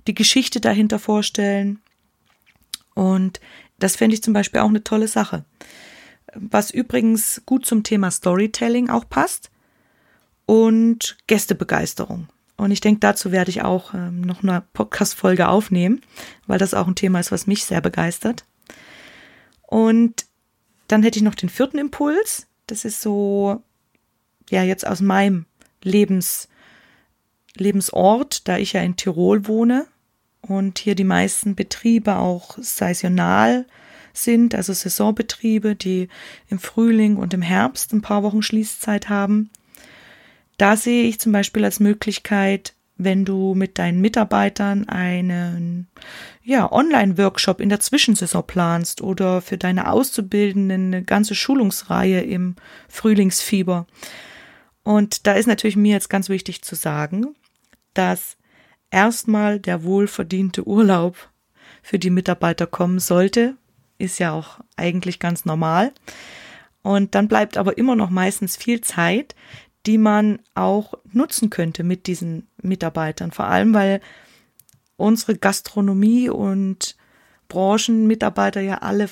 die 0.07 0.15
Geschichte 0.15 0.61
dahinter 0.61 0.99
vorstellen. 0.99 1.81
Und 2.95 3.41
das 3.79 3.97
fände 3.97 4.15
ich 4.15 4.23
zum 4.23 4.35
Beispiel 4.35 4.61
auch 4.61 4.69
eine 4.69 4.85
tolle 4.85 5.09
Sache. 5.09 5.45
Was 6.35 6.71
übrigens 6.71 7.43
gut 7.47 7.67
zum 7.67 7.83
Thema 7.83 8.11
Storytelling 8.11 8.91
auch 8.91 9.09
passt 9.09 9.51
und 10.47 11.17
Gästebegeisterung. 11.27 12.29
Und 12.57 12.71
ich 12.71 12.81
denke, 12.81 13.01
dazu 13.01 13.33
werde 13.33 13.51
ich 13.51 13.63
auch 13.63 13.95
ähm, 13.95 14.21
noch 14.21 14.43
eine 14.43 14.63
Podcast-Folge 14.73 15.49
aufnehmen, 15.49 16.03
weil 16.47 16.59
das 16.59 16.75
auch 16.75 16.87
ein 16.87 16.95
Thema 16.95 17.19
ist, 17.19 17.33
was 17.33 17.47
mich 17.47 17.65
sehr 17.65 17.81
begeistert. 17.81 18.45
Und 19.63 20.27
dann 20.87 21.03
hätte 21.03 21.19
ich 21.19 21.25
noch 21.25 21.35
den 21.35 21.49
vierten 21.49 21.79
Impuls. 21.79 22.47
Das 22.67 22.85
ist 22.85 23.01
so, 23.01 23.63
ja, 24.51 24.63
jetzt 24.63 24.87
aus 24.87 25.01
meinem 25.01 25.47
Lebens, 25.83 26.49
Lebensort, 27.57 28.49
da 28.49 28.59
ich 28.59 28.73
ja 28.73 28.83
in 28.83 28.97
Tirol 28.97 29.47
wohne 29.47 29.87
und 30.41 30.79
hier 30.79 30.95
die 30.95 31.05
meisten 31.05 31.55
Betriebe 31.55 32.17
auch 32.17 32.59
saisonal 32.59 33.67
sind, 34.13 34.55
also 34.55 34.73
Saisonbetriebe, 34.73 35.75
die 35.75 36.09
im 36.49 36.59
Frühling 36.59 37.17
und 37.17 37.35
im 37.35 37.43
Herbst 37.43 37.93
ein 37.93 38.03
paar 38.03 38.23
Wochen 38.23 38.43
Schließzeit 38.43 39.09
haben. 39.09 39.51
Da 40.57 40.77
sehe 40.77 41.05
ich 41.05 41.19
zum 41.19 41.33
Beispiel 41.33 41.65
als 41.65 41.81
Möglichkeit, 41.81 42.75
wenn 42.97 43.25
du 43.25 43.55
mit 43.55 43.79
deinen 43.79 44.01
Mitarbeitern 44.01 44.89
einen 44.89 45.89
ja, 46.45 46.71
Online-Workshop 46.71 47.61
in 47.61 47.69
der 47.69 47.81
Zwischensaison 47.81 48.47
planst 48.47 49.03
oder 49.03 49.41
für 49.41 49.59
deine 49.59 49.91
Auszubildenden 49.91 50.95
eine 50.95 51.03
ganze 51.03 51.35
Schulungsreihe 51.35 52.21
im 52.21 52.55
Frühlingsfieber. 52.89 53.87
Und 54.85 55.26
da 55.26 55.33
ist 55.33 55.47
natürlich 55.47 55.76
mir 55.76 55.93
jetzt 55.93 56.11
ganz 56.11 56.29
wichtig 56.29 56.62
zu 56.62 56.76
sagen, 56.76 57.35
dass 57.95 58.37
erstmal 58.91 59.59
der 59.59 59.83
wohlverdiente 59.83 60.67
Urlaub 60.67 61.31
für 61.83 61.99
die 61.99 62.11
Mitarbeiter 62.11 62.67
kommen 62.67 63.00
sollte. 63.00 63.57
Ist 63.99 64.19
ja 64.19 64.33
auch 64.33 64.61
eigentlich 64.76 65.19
ganz 65.19 65.45
normal. 65.45 65.93
Und 66.83 67.14
dann 67.14 67.29
bleibt 67.29 67.57
aber 67.57 67.79
immer 67.79 67.97
noch 67.97 68.11
meistens 68.11 68.57
viel 68.57 68.83
Zeit, 68.83 69.35
die 69.87 69.99
man 69.99 70.41
auch 70.55 70.95
nutzen 71.12 71.50
könnte 71.50 71.83
mit 71.83 72.07
diesen 72.07 72.47
Mitarbeitern. 72.62 73.33
Vor 73.33 73.47
allem, 73.47 73.73
weil 73.75 74.00
unsere 74.97 75.37
Gastronomie 75.37 76.29
und 76.29 76.97
Branchenmitarbeiter 77.49 78.61
ja 78.61 78.79
alle 78.79 79.09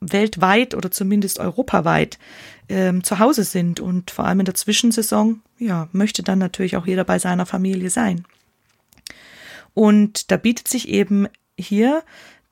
weltweit 0.00 0.74
oder 0.74 0.90
zumindest 0.90 1.38
europaweit 1.38 2.18
ähm, 2.68 3.04
zu 3.04 3.18
Hause 3.18 3.44
sind 3.44 3.80
und 3.80 4.10
vor 4.10 4.26
allem 4.26 4.40
in 4.40 4.46
der 4.46 4.54
Zwischensaison, 4.54 5.42
ja, 5.58 5.88
möchte 5.92 6.22
dann 6.22 6.38
natürlich 6.38 6.76
auch 6.76 6.86
jeder 6.86 7.04
bei 7.04 7.18
seiner 7.18 7.46
Familie 7.46 7.90
sein. 7.90 8.24
Und 9.74 10.30
da 10.30 10.36
bietet 10.36 10.68
sich 10.68 10.88
eben 10.88 11.26
hier 11.58 12.02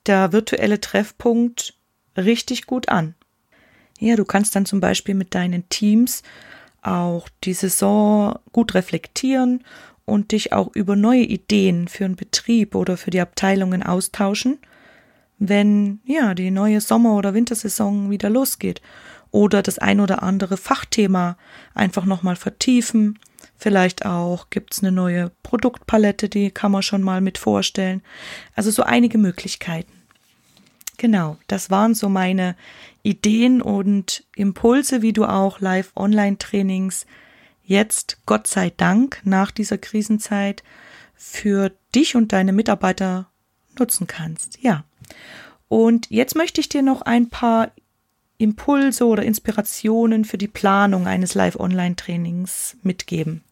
der 0.05 0.31
virtuelle 0.31 0.81
Treffpunkt 0.81 1.75
richtig 2.17 2.65
gut 2.65 2.89
an. 2.89 3.15
Ja, 3.99 4.15
du 4.15 4.25
kannst 4.25 4.55
dann 4.55 4.65
zum 4.65 4.79
Beispiel 4.79 5.13
mit 5.13 5.35
deinen 5.35 5.69
Teams 5.69 6.23
auch 6.81 7.29
die 7.43 7.53
Saison 7.53 8.39
gut 8.51 8.73
reflektieren 8.73 9.63
und 10.05 10.31
dich 10.31 10.53
auch 10.53 10.75
über 10.75 10.95
neue 10.95 11.23
Ideen 11.23 11.87
für 11.87 12.05
einen 12.05 12.15
Betrieb 12.15 12.75
oder 12.75 12.97
für 12.97 13.11
die 13.11 13.21
Abteilungen 13.21 13.83
austauschen, 13.83 14.57
wenn 15.43 15.99
ja 16.05 16.35
die 16.35 16.51
neue 16.51 16.81
Sommer- 16.81 17.15
oder 17.15 17.33
Wintersaison 17.33 18.11
wieder 18.11 18.29
losgeht 18.29 18.79
oder 19.31 19.63
das 19.63 19.79
ein 19.79 19.99
oder 19.99 20.21
andere 20.21 20.55
Fachthema 20.55 21.35
einfach 21.73 22.05
nochmal 22.05 22.35
vertiefen. 22.35 23.17
Vielleicht 23.57 24.05
auch 24.05 24.51
gibt's 24.51 24.83
eine 24.83 24.91
neue 24.91 25.31
Produktpalette, 25.41 26.29
die 26.29 26.51
kann 26.51 26.71
man 26.71 26.83
schon 26.83 27.01
mal 27.01 27.21
mit 27.21 27.39
vorstellen. 27.39 28.03
Also 28.55 28.69
so 28.69 28.83
einige 28.83 29.17
Möglichkeiten. 29.17 29.91
Genau, 30.97 31.37
das 31.47 31.71
waren 31.71 31.95
so 31.95 32.07
meine 32.07 32.55
Ideen 33.01 33.63
und 33.63 34.23
Impulse, 34.35 35.01
wie 35.01 35.13
du 35.13 35.25
auch 35.25 35.59
Live-Online-Trainings 35.59 37.07
jetzt, 37.63 38.19
Gott 38.27 38.45
sei 38.45 38.69
Dank, 38.69 39.21
nach 39.23 39.49
dieser 39.49 39.79
Krisenzeit 39.79 40.61
für 41.15 41.71
dich 41.95 42.15
und 42.15 42.31
deine 42.31 42.53
Mitarbeiter 42.53 43.31
nutzen 43.79 44.05
kannst. 44.05 44.59
Ja. 44.61 44.83
Und 45.67 46.09
jetzt 46.09 46.35
möchte 46.35 46.61
ich 46.61 46.69
dir 46.69 46.81
noch 46.81 47.01
ein 47.01 47.29
paar 47.29 47.71
Impulse 48.37 49.05
oder 49.05 49.23
Inspirationen 49.23 50.25
für 50.25 50.37
die 50.37 50.47
Planung 50.47 51.07
eines 51.07 51.35
Live-Online-Trainings 51.35 52.77
mitgeben. 52.81 53.43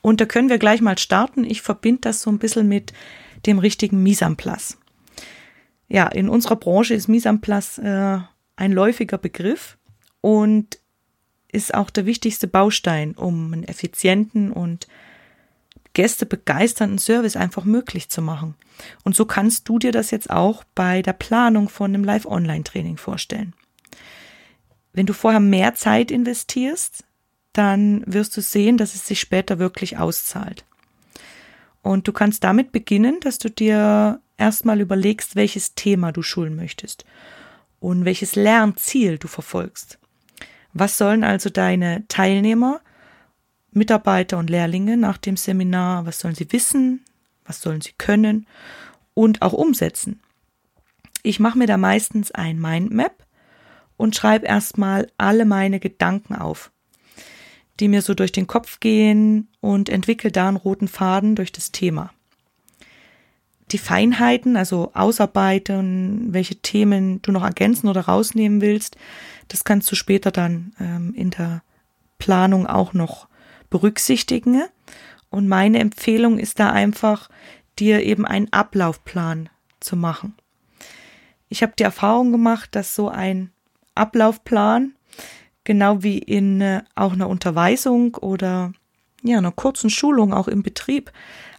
Und 0.00 0.20
da 0.20 0.26
können 0.26 0.48
wir 0.48 0.58
gleich 0.58 0.80
mal 0.80 0.98
starten. 0.98 1.44
Ich 1.44 1.62
verbinde 1.62 2.02
das 2.02 2.22
so 2.22 2.30
ein 2.30 2.38
bisschen 2.38 2.68
mit 2.68 2.92
dem 3.46 3.58
richtigen 3.58 4.02
Mise 4.02 4.24
en 4.24 4.36
place 4.36 4.78
ja, 5.88 6.06
in 6.06 6.28
unserer 6.28 6.56
Branche 6.56 6.94
ist 6.94 7.08
place 7.40 7.78
äh, 7.78 8.18
ein 8.56 8.72
läufiger 8.72 9.18
Begriff 9.18 9.78
und 10.20 10.78
ist 11.50 11.72
auch 11.74 11.90
der 11.90 12.04
wichtigste 12.04 12.46
Baustein, 12.46 13.14
um 13.14 13.52
einen 13.52 13.64
effizienten 13.64 14.52
und 14.52 14.86
Gäste 15.94 16.26
begeisternden 16.26 16.98
Service 16.98 17.36
einfach 17.36 17.64
möglich 17.64 18.10
zu 18.10 18.20
machen. 18.20 18.54
Und 19.04 19.14
so 19.16 19.24
kannst 19.24 19.68
du 19.68 19.78
dir 19.78 19.92
das 19.92 20.10
jetzt 20.10 20.30
auch 20.30 20.64
bei 20.74 21.02
der 21.02 21.12
Planung 21.12 21.68
von 21.68 21.92
einem 21.92 22.04
Live-Online-Training 22.04 22.96
vorstellen. 22.96 23.54
Wenn 24.92 25.06
du 25.06 25.12
vorher 25.12 25.40
mehr 25.40 25.74
Zeit 25.74 26.10
investierst, 26.10 27.04
dann 27.52 28.02
wirst 28.06 28.36
du 28.36 28.40
sehen, 28.40 28.76
dass 28.76 28.94
es 28.94 29.06
sich 29.06 29.20
später 29.20 29.58
wirklich 29.58 29.98
auszahlt. 29.98 30.64
Und 31.82 32.06
du 32.06 32.12
kannst 32.12 32.44
damit 32.44 32.72
beginnen, 32.72 33.20
dass 33.20 33.38
du 33.38 33.50
dir 33.50 34.20
erstmal 34.36 34.80
überlegst, 34.80 35.36
welches 35.36 35.74
Thema 35.74 36.12
du 36.12 36.22
schulen 36.22 36.56
möchtest 36.56 37.04
und 37.80 38.04
welches 38.04 38.34
Lernziel 38.34 39.18
du 39.18 39.28
verfolgst. 39.28 39.98
Was 40.72 40.98
sollen 40.98 41.24
also 41.24 41.50
deine 41.50 42.06
Teilnehmer, 42.08 42.80
Mitarbeiter 43.70 44.38
und 44.38 44.50
Lehrlinge 44.50 44.96
nach 44.96 45.18
dem 45.18 45.36
Seminar, 45.36 46.06
was 46.06 46.20
sollen 46.20 46.34
sie 46.34 46.50
wissen, 46.52 47.04
was 47.48 47.60
sollen 47.60 47.80
sie 47.80 47.94
können 47.98 48.46
und 49.14 49.42
auch 49.42 49.52
umsetzen? 49.52 50.20
Ich 51.24 51.40
mache 51.40 51.58
mir 51.58 51.66
da 51.66 51.76
meistens 51.76 52.30
ein 52.30 52.60
Mindmap 52.60 53.26
und 53.96 54.14
schreibe 54.14 54.46
erstmal 54.46 55.10
alle 55.18 55.44
meine 55.44 55.80
Gedanken 55.80 56.36
auf, 56.36 56.70
die 57.80 57.88
mir 57.88 58.02
so 58.02 58.14
durch 58.14 58.30
den 58.30 58.46
Kopf 58.46 58.78
gehen 58.78 59.48
und 59.60 59.88
entwickle 59.88 60.30
da 60.30 60.46
einen 60.46 60.56
roten 60.56 60.86
Faden 60.86 61.34
durch 61.34 61.50
das 61.50 61.72
Thema 61.72 62.12
die 63.70 63.78
Feinheiten, 63.78 64.56
also 64.56 64.90
ausarbeiten, 64.94 66.32
welche 66.32 66.56
Themen 66.56 67.20
du 67.22 67.32
noch 67.32 67.44
ergänzen 67.44 67.88
oder 67.88 68.02
rausnehmen 68.02 68.60
willst, 68.60 68.96
das 69.48 69.64
kannst 69.64 69.90
du 69.90 69.96
später 69.96 70.30
dann 70.30 70.72
ähm, 70.80 71.14
in 71.14 71.30
der 71.30 71.62
Planung 72.18 72.66
auch 72.66 72.92
noch 72.92 73.28
berücksichtigen. 73.70 74.62
Und 75.30 75.48
meine 75.48 75.78
Empfehlung 75.78 76.38
ist 76.38 76.58
da 76.58 76.70
einfach, 76.70 77.28
dir 77.78 78.02
eben 78.02 78.26
einen 78.26 78.52
Ablaufplan 78.52 79.48
zu 79.80 79.96
machen. 79.96 80.34
Ich 81.48 81.62
habe 81.62 81.74
die 81.78 81.84
Erfahrung 81.84 82.32
gemacht, 82.32 82.74
dass 82.74 82.94
so 82.94 83.08
ein 83.08 83.50
Ablaufplan, 83.94 84.94
genau 85.64 86.02
wie 86.02 86.18
in 86.18 86.60
äh, 86.60 86.82
auch 86.94 87.12
einer 87.12 87.28
Unterweisung 87.28 88.16
oder 88.16 88.72
ja, 89.22 89.38
einer 89.38 89.52
kurzen 89.52 89.90
Schulung 89.90 90.32
auch 90.32 90.48
im 90.48 90.62
Betrieb, 90.62 91.12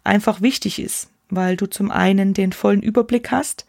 einfach 0.03 0.41
wichtig 0.41 0.79
ist 0.79 1.09
weil 1.29 1.55
du 1.55 1.67
zum 1.67 1.91
einen 1.91 2.33
den 2.33 2.51
vollen 2.51 2.81
Überblick 2.81 3.31
hast 3.31 3.65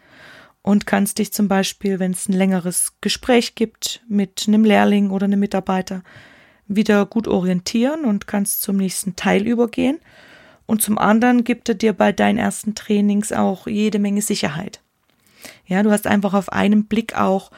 und 0.62 0.86
kannst 0.86 1.18
dich 1.18 1.32
zum 1.32 1.48
Beispiel, 1.48 1.98
wenn 1.98 2.12
es 2.12 2.28
ein 2.28 2.32
längeres 2.32 2.94
Gespräch 3.00 3.54
gibt 3.54 4.02
mit 4.08 4.44
einem 4.46 4.64
Lehrling 4.64 5.10
oder 5.10 5.24
einem 5.24 5.40
Mitarbeiter, 5.40 6.02
wieder 6.70 7.04
gut 7.04 7.26
orientieren 7.26 8.04
und 8.04 8.26
kannst 8.26 8.62
zum 8.62 8.76
nächsten 8.76 9.16
Teil 9.16 9.46
übergehen. 9.46 9.98
Und 10.66 10.80
zum 10.80 10.98
anderen 10.98 11.42
gibt 11.42 11.68
er 11.68 11.74
dir 11.74 11.92
bei 11.92 12.12
deinen 12.12 12.38
ersten 12.38 12.76
Trainings 12.76 13.32
auch 13.32 13.66
jede 13.66 13.98
Menge 13.98 14.22
Sicherheit. 14.22 14.80
Ja, 15.66 15.82
du 15.82 15.90
hast 15.90 16.06
einfach 16.06 16.32
auf 16.32 16.52
einen 16.52 16.86
Blick 16.86 17.18
auch, 17.18 17.50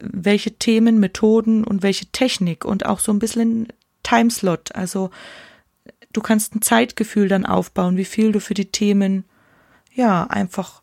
welche 0.00 0.52
Themen, 0.52 0.98
Methoden 0.98 1.62
und 1.62 1.82
welche 1.82 2.06
Technik 2.06 2.64
und 2.64 2.86
auch 2.86 3.00
so 3.00 3.12
ein 3.12 3.18
bisschen 3.18 3.68
Timeslot. 4.02 4.74
Also 4.74 5.10
du 6.12 6.22
kannst 6.22 6.54
ein 6.54 6.62
Zeitgefühl 6.62 7.28
dann 7.28 7.44
aufbauen, 7.44 7.98
wie 7.98 8.06
viel 8.06 8.32
du 8.32 8.40
für 8.40 8.54
die 8.54 8.72
Themen 8.72 9.24
ja 9.92 10.24
einfach 10.24 10.82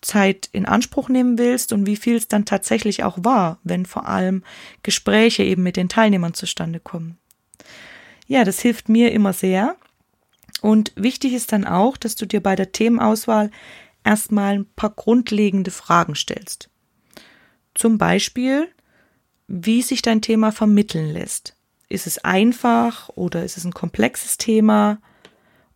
Zeit 0.00 0.48
in 0.52 0.66
Anspruch 0.66 1.08
nehmen 1.08 1.38
willst 1.38 1.72
und 1.72 1.86
wie 1.86 1.96
viel 1.96 2.16
es 2.16 2.28
dann 2.28 2.44
tatsächlich 2.44 3.04
auch 3.04 3.18
war, 3.22 3.58
wenn 3.64 3.86
vor 3.86 4.06
allem 4.06 4.44
Gespräche 4.82 5.42
eben 5.42 5.62
mit 5.62 5.76
den 5.76 5.88
Teilnehmern 5.88 6.34
zustande 6.34 6.80
kommen. 6.80 7.18
Ja, 8.26 8.44
das 8.44 8.60
hilft 8.60 8.88
mir 8.88 9.12
immer 9.12 9.32
sehr. 9.32 9.76
Und 10.60 10.92
wichtig 10.96 11.32
ist 11.34 11.52
dann 11.52 11.64
auch, 11.64 11.96
dass 11.96 12.16
du 12.16 12.26
dir 12.26 12.42
bei 12.42 12.56
der 12.56 12.72
Themenauswahl 12.72 13.50
erstmal 14.04 14.58
ein 14.58 14.66
paar 14.74 14.90
grundlegende 14.90 15.70
Fragen 15.70 16.14
stellst. 16.14 16.70
Zum 17.74 17.98
Beispiel, 17.98 18.68
wie 19.46 19.82
sich 19.82 20.02
dein 20.02 20.20
Thema 20.20 20.52
vermitteln 20.52 21.12
lässt. 21.12 21.54
Ist 21.88 22.06
es 22.06 22.18
einfach 22.18 23.08
oder 23.10 23.44
ist 23.44 23.56
es 23.56 23.64
ein 23.64 23.72
komplexes 23.72 24.36
Thema? 24.36 25.00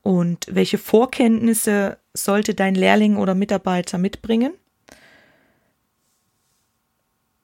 Und 0.02 0.46
welche 0.50 0.78
Vorkenntnisse 0.78 1.98
sollte 2.14 2.54
dein 2.54 2.74
Lehrling 2.74 3.16
oder 3.16 3.34
Mitarbeiter 3.34 3.98
mitbringen? 3.98 4.52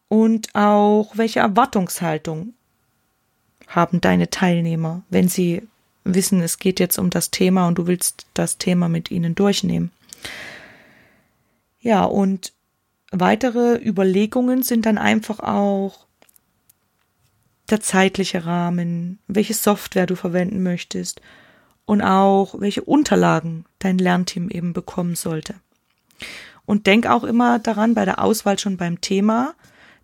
Und 0.09 0.55
auch 0.55 1.13
welche 1.15 1.41
Erwartungshaltung 1.41 2.55
haben 3.67 4.01
deine 4.01 4.31
Teilnehmer, 4.31 5.03
wenn 5.11 5.29
sie 5.29 5.63
wissen, 6.05 6.41
es 6.41 6.59
geht 6.59 6.81
jetzt 6.81 6.99
um 6.99 7.11
das 7.11 7.31
Thema 7.31 7.69
und 7.69 7.77
du 7.77 7.87
willst 7.87 8.27
das 8.33 8.57
Thema 8.57 8.89
mit 8.89 9.11
ihnen 9.11 9.35
durchnehmen. 9.35 9.91
Ja, 11.81 12.05
und 12.05 12.55
weitere 13.13 13.77
Überlegungen 13.77 14.63
sind 14.63 14.87
dann 14.87 14.97
einfach 14.97 15.41
auch 15.41 16.07
der 17.69 17.81
zeitliche 17.83 18.47
Rahmen, 18.47 19.19
welche 19.27 19.53
Software 19.53 20.07
du 20.07 20.17
verwenden 20.17 20.63
möchtest 20.63 21.21
und 21.89 22.03
auch 22.03 22.61
welche 22.61 22.83
Unterlagen 22.83 23.65
dein 23.79 23.97
Lernteam 23.97 24.51
eben 24.51 24.75
bekommen 24.75 25.17
sollte. 25.17 25.55
Und 26.67 26.87
denk 26.87 27.07
auch 27.07 27.25
immer 27.25 27.59
daran 27.59 27.95
bei 27.95 28.05
der 28.05 28.23
Auswahl 28.23 28.59
schon 28.59 28.77
beim 28.77 29.01
Thema, 29.01 29.55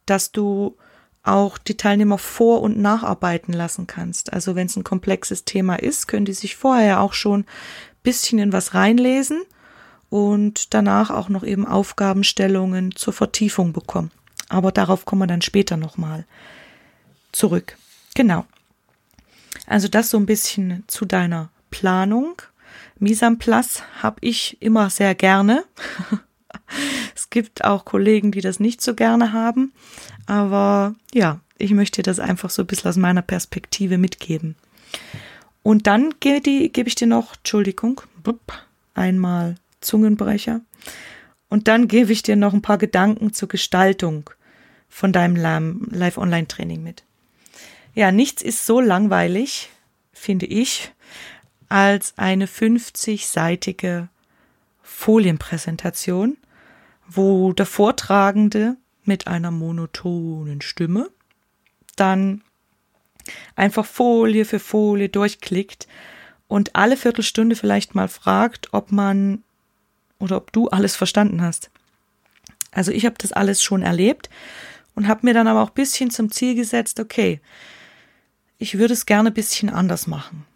dass 0.07 0.33
du 0.33 0.79
auch 1.25 1.59
die 1.59 1.77
Teilnehmer 1.77 2.17
vor- 2.17 2.63
und 2.63 2.79
nacharbeiten 2.79 3.53
lassen 3.53 3.87
kannst. 3.87 4.33
Also 4.33 4.55
wenn 4.55 4.67
es 4.67 4.77
ein 4.77 4.85
komplexes 4.85 5.45
Thema 5.45 5.75
ist, 5.75 6.09
können 6.09 6.25
die 6.25 6.33
sich 6.33 6.57
vorher 6.57 7.01
auch 7.01 7.13
schon 7.13 7.45
bisschen 8.03 8.39
in 8.39 8.55
was 8.55 8.73
reinlesen 8.73 9.43
und 10.09 10.73
danach 10.73 11.11
auch 11.11 11.29
noch 11.29 11.45
eben 11.45 11.67
Aufgabenstellungen 11.67 12.97
zur 12.97 13.13
Vertiefung 13.13 13.75
bekommen. 13.75 14.11
Aber 14.49 14.73
darauf 14.73 15.05
kommen 15.05 15.21
wir 15.21 15.27
dann 15.27 15.43
später 15.43 15.77
nochmal 15.77 16.25
zurück. 17.31 17.77
Genau. 18.15 18.47
Also 19.67 19.89
das 19.89 20.09
so 20.09 20.17
ein 20.17 20.25
bisschen 20.25 20.85
zu 20.87 21.05
deiner 21.05 21.51
Planung. 21.75 22.41
Mise 23.01 23.27
habe 23.27 24.17
ich 24.21 24.63
immer 24.63 24.91
sehr 24.91 25.17
gerne. 25.17 25.65
es 27.17 27.31
gibt 27.31 27.65
auch 27.65 27.85
Kollegen, 27.85 28.31
die 28.31 28.41
das 28.41 28.61
nicht 28.61 28.81
so 28.81 28.95
gerne 28.95 29.33
haben. 29.33 29.73
Aber 30.27 30.95
ja, 31.13 31.41
ich 31.59 31.73
möchte 31.73 32.05
das 32.05 32.21
einfach 32.21 32.51
so 32.51 32.63
ein 32.63 32.69
bisschen 32.69 32.91
aus 32.91 32.97
meiner 32.97 33.23
Perspektive 33.23 33.99
mitgeben. 33.99 34.55
Und 35.65 35.89
dann 35.89 36.15
gebe, 36.21 36.69
gebe 36.69 36.89
ich 36.89 36.95
dir 36.95 37.09
noch, 37.09 37.35
Entschuldigung, 37.39 38.01
einmal 38.95 39.57
Zungenbrecher. 39.81 40.61
Und 41.49 41.67
dann 41.67 41.89
gebe 41.89 42.13
ich 42.13 42.23
dir 42.23 42.37
noch 42.37 42.55
ein 42.55 42.63
paar 42.63 42.79
Gedanken 42.79 43.33
zur 43.33 43.49
Gestaltung 43.49 44.31
von 44.89 45.13
deinem 45.13 45.35
Live-Online-Training 45.91 46.85
mit. 46.85 47.03
Ja, 47.95 48.13
nichts 48.13 48.43
ist 48.43 48.65
so 48.65 48.81
langweilig, 48.81 49.71
finde 50.13 50.47
ich, 50.47 50.93
als 51.75 52.15
eine 52.19 52.47
50-seitige 52.47 54.07
Folienpräsentation, 54.85 56.37
wo 57.09 57.53
der 57.53 57.67
Vortragende 57.67 58.77
mit 59.03 59.27
einer 59.27 59.51
monotonen 59.51 60.61
Stimme 60.61 61.11
dann 61.97 62.43
einfach 63.57 63.85
Folie 63.87 64.45
für 64.45 64.61
Folie 64.61 65.09
durchklickt 65.09 65.89
und 66.47 66.77
alle 66.77 66.97
Viertelstunde 66.97 67.57
vielleicht 67.57 67.97
mal 67.97 68.07
fragt, 68.07 68.73
ob 68.73 68.93
man 68.93 69.43
oder 70.21 70.37
ob 70.37 70.53
du 70.53 70.69
alles 70.69 70.95
verstanden 70.95 71.43
hast. 71.43 71.73
Also 72.71 72.93
ich 72.93 73.05
habe 73.05 73.17
das 73.19 73.33
alles 73.33 73.65
schon 73.65 73.83
erlebt 73.83 74.31
und 74.95 75.09
habe 75.09 75.27
mir 75.27 75.35
dann 75.35 75.49
aber 75.49 75.63
auch 75.63 75.71
ein 75.71 75.75
bisschen 75.75 76.13
zum 76.13 76.31
Ziel 76.31 76.55
gesetzt, 76.55 77.01
okay, 77.01 77.41
ich 78.59 78.79
würde 78.79 78.95
es 78.95 79.07
gerne 79.07 79.31
ein 79.31 79.35
bisschen 79.35 79.71
anders 79.71 80.07
machen. 80.07 80.47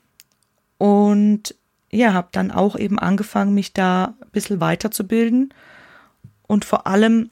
Und 0.78 1.54
ja, 1.90 2.12
habe 2.12 2.28
dann 2.32 2.50
auch 2.50 2.76
eben 2.76 2.98
angefangen, 2.98 3.54
mich 3.54 3.72
da 3.72 4.14
ein 4.20 4.30
bisschen 4.30 4.60
weiterzubilden. 4.60 5.52
Und 6.46 6.64
vor 6.64 6.86
allem 6.86 7.30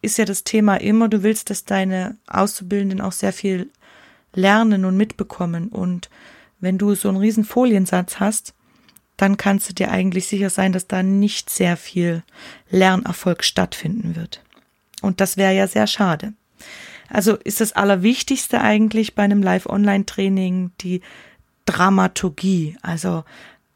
ist 0.00 0.18
ja 0.18 0.24
das 0.24 0.44
Thema 0.44 0.76
immer, 0.76 1.08
du 1.08 1.22
willst, 1.22 1.50
dass 1.50 1.64
deine 1.64 2.16
Auszubildenden 2.26 3.00
auch 3.00 3.12
sehr 3.12 3.32
viel 3.32 3.70
lernen 4.34 4.84
und 4.84 4.96
mitbekommen. 4.96 5.68
Und 5.68 6.10
wenn 6.60 6.78
du 6.78 6.94
so 6.94 7.08
einen 7.08 7.18
riesen 7.18 7.44
Foliensatz 7.44 8.18
hast, 8.18 8.54
dann 9.16 9.36
kannst 9.36 9.68
du 9.68 9.74
dir 9.74 9.90
eigentlich 9.90 10.26
sicher 10.26 10.50
sein, 10.50 10.72
dass 10.72 10.88
da 10.88 11.02
nicht 11.02 11.50
sehr 11.50 11.76
viel 11.76 12.22
Lernerfolg 12.70 13.44
stattfinden 13.44 14.16
wird. 14.16 14.42
Und 15.02 15.20
das 15.20 15.36
wäre 15.36 15.54
ja 15.54 15.66
sehr 15.68 15.86
schade. 15.86 16.32
Also 17.08 17.36
ist 17.36 17.60
das 17.60 17.72
Allerwichtigste 17.72 18.60
eigentlich 18.60 19.14
bei 19.14 19.22
einem 19.22 19.42
Live-Online-Training 19.42 20.72
die 20.80 21.02
Dramaturgie, 21.64 22.76
also 22.82 23.24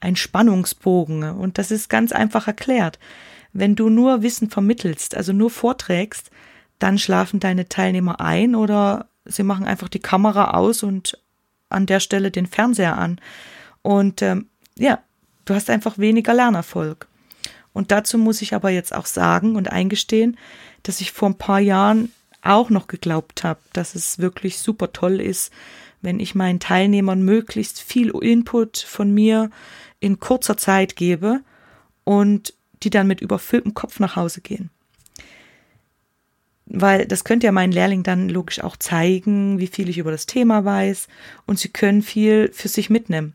ein 0.00 0.16
Spannungsbogen. 0.16 1.24
Und 1.24 1.58
das 1.58 1.70
ist 1.70 1.88
ganz 1.88 2.12
einfach 2.12 2.46
erklärt. 2.46 2.98
Wenn 3.52 3.74
du 3.74 3.88
nur 3.88 4.22
Wissen 4.22 4.50
vermittelst, 4.50 5.16
also 5.16 5.32
nur 5.32 5.50
vorträgst, 5.50 6.30
dann 6.78 6.98
schlafen 6.98 7.40
deine 7.40 7.68
Teilnehmer 7.68 8.20
ein 8.20 8.54
oder 8.54 9.08
sie 9.24 9.42
machen 9.42 9.66
einfach 9.66 9.88
die 9.88 10.00
Kamera 10.00 10.52
aus 10.52 10.82
und 10.82 11.18
an 11.68 11.86
der 11.86 12.00
Stelle 12.00 12.30
den 12.30 12.46
Fernseher 12.46 12.98
an. 12.98 13.20
Und 13.82 14.22
ähm, 14.22 14.48
ja, 14.76 15.00
du 15.44 15.54
hast 15.54 15.70
einfach 15.70 15.98
weniger 15.98 16.34
Lernerfolg. 16.34 17.08
Und 17.72 17.90
dazu 17.90 18.18
muss 18.18 18.42
ich 18.42 18.54
aber 18.54 18.70
jetzt 18.70 18.94
auch 18.94 19.06
sagen 19.06 19.56
und 19.56 19.70
eingestehen, 19.70 20.36
dass 20.82 21.00
ich 21.00 21.12
vor 21.12 21.28
ein 21.28 21.38
paar 21.38 21.60
Jahren 21.60 22.12
auch 22.42 22.70
noch 22.70 22.86
geglaubt 22.86 23.44
habe, 23.44 23.60
dass 23.72 23.94
es 23.94 24.18
wirklich 24.18 24.58
super 24.58 24.92
toll 24.92 25.20
ist, 25.20 25.52
wenn 26.06 26.20
ich 26.20 26.36
meinen 26.36 26.60
Teilnehmern 26.60 27.22
möglichst 27.22 27.80
viel 27.80 28.10
Input 28.10 28.78
von 28.78 29.12
mir 29.12 29.50
in 29.98 30.20
kurzer 30.20 30.56
Zeit 30.56 30.94
gebe 30.94 31.40
und 32.04 32.54
die 32.84 32.90
dann 32.90 33.08
mit 33.08 33.20
überfülltem 33.20 33.74
Kopf 33.74 33.98
nach 33.98 34.14
Hause 34.14 34.40
gehen. 34.40 34.70
Weil 36.66 37.06
das 37.06 37.24
könnte 37.24 37.46
ja 37.46 37.52
mein 37.52 37.72
Lehrling 37.72 38.04
dann 38.04 38.28
logisch 38.28 38.60
auch 38.62 38.76
zeigen, 38.76 39.58
wie 39.58 39.66
viel 39.66 39.88
ich 39.88 39.98
über 39.98 40.12
das 40.12 40.26
Thema 40.26 40.64
weiß 40.64 41.08
und 41.44 41.58
sie 41.58 41.70
können 41.70 42.02
viel 42.02 42.52
für 42.52 42.68
sich 42.68 42.88
mitnehmen. 42.88 43.34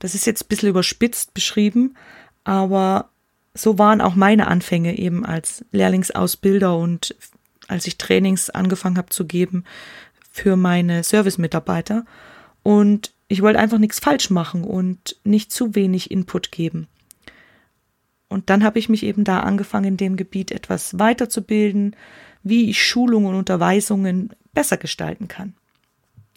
Das 0.00 0.16
ist 0.16 0.26
jetzt 0.26 0.44
ein 0.44 0.48
bisschen 0.48 0.70
überspitzt 0.70 1.32
beschrieben, 1.32 1.94
aber 2.42 3.10
so 3.54 3.78
waren 3.78 4.00
auch 4.00 4.16
meine 4.16 4.48
Anfänge 4.48 4.98
eben 4.98 5.24
als 5.24 5.64
Lehrlingsausbilder 5.70 6.76
und 6.76 7.14
als 7.68 7.86
ich 7.86 7.98
Trainings 7.98 8.50
angefangen 8.50 8.98
habe 8.98 9.10
zu 9.10 9.26
geben, 9.26 9.64
für 10.34 10.56
meine 10.56 11.04
Service-Mitarbeiter. 11.04 12.04
Und 12.64 13.14
ich 13.28 13.40
wollte 13.40 13.60
einfach 13.60 13.78
nichts 13.78 14.00
falsch 14.00 14.30
machen 14.30 14.64
und 14.64 15.16
nicht 15.22 15.52
zu 15.52 15.76
wenig 15.76 16.10
Input 16.10 16.50
geben. 16.50 16.88
Und 18.26 18.50
dann 18.50 18.64
habe 18.64 18.80
ich 18.80 18.88
mich 18.88 19.04
eben 19.04 19.22
da 19.22 19.40
angefangen, 19.40 19.86
in 19.86 19.96
dem 19.96 20.16
Gebiet 20.16 20.50
etwas 20.50 20.98
weiterzubilden, 20.98 21.94
wie 22.42 22.68
ich 22.68 22.84
Schulungen 22.84 23.28
und 23.28 23.36
Unterweisungen 23.36 24.30
besser 24.52 24.76
gestalten 24.76 25.28
kann. 25.28 25.54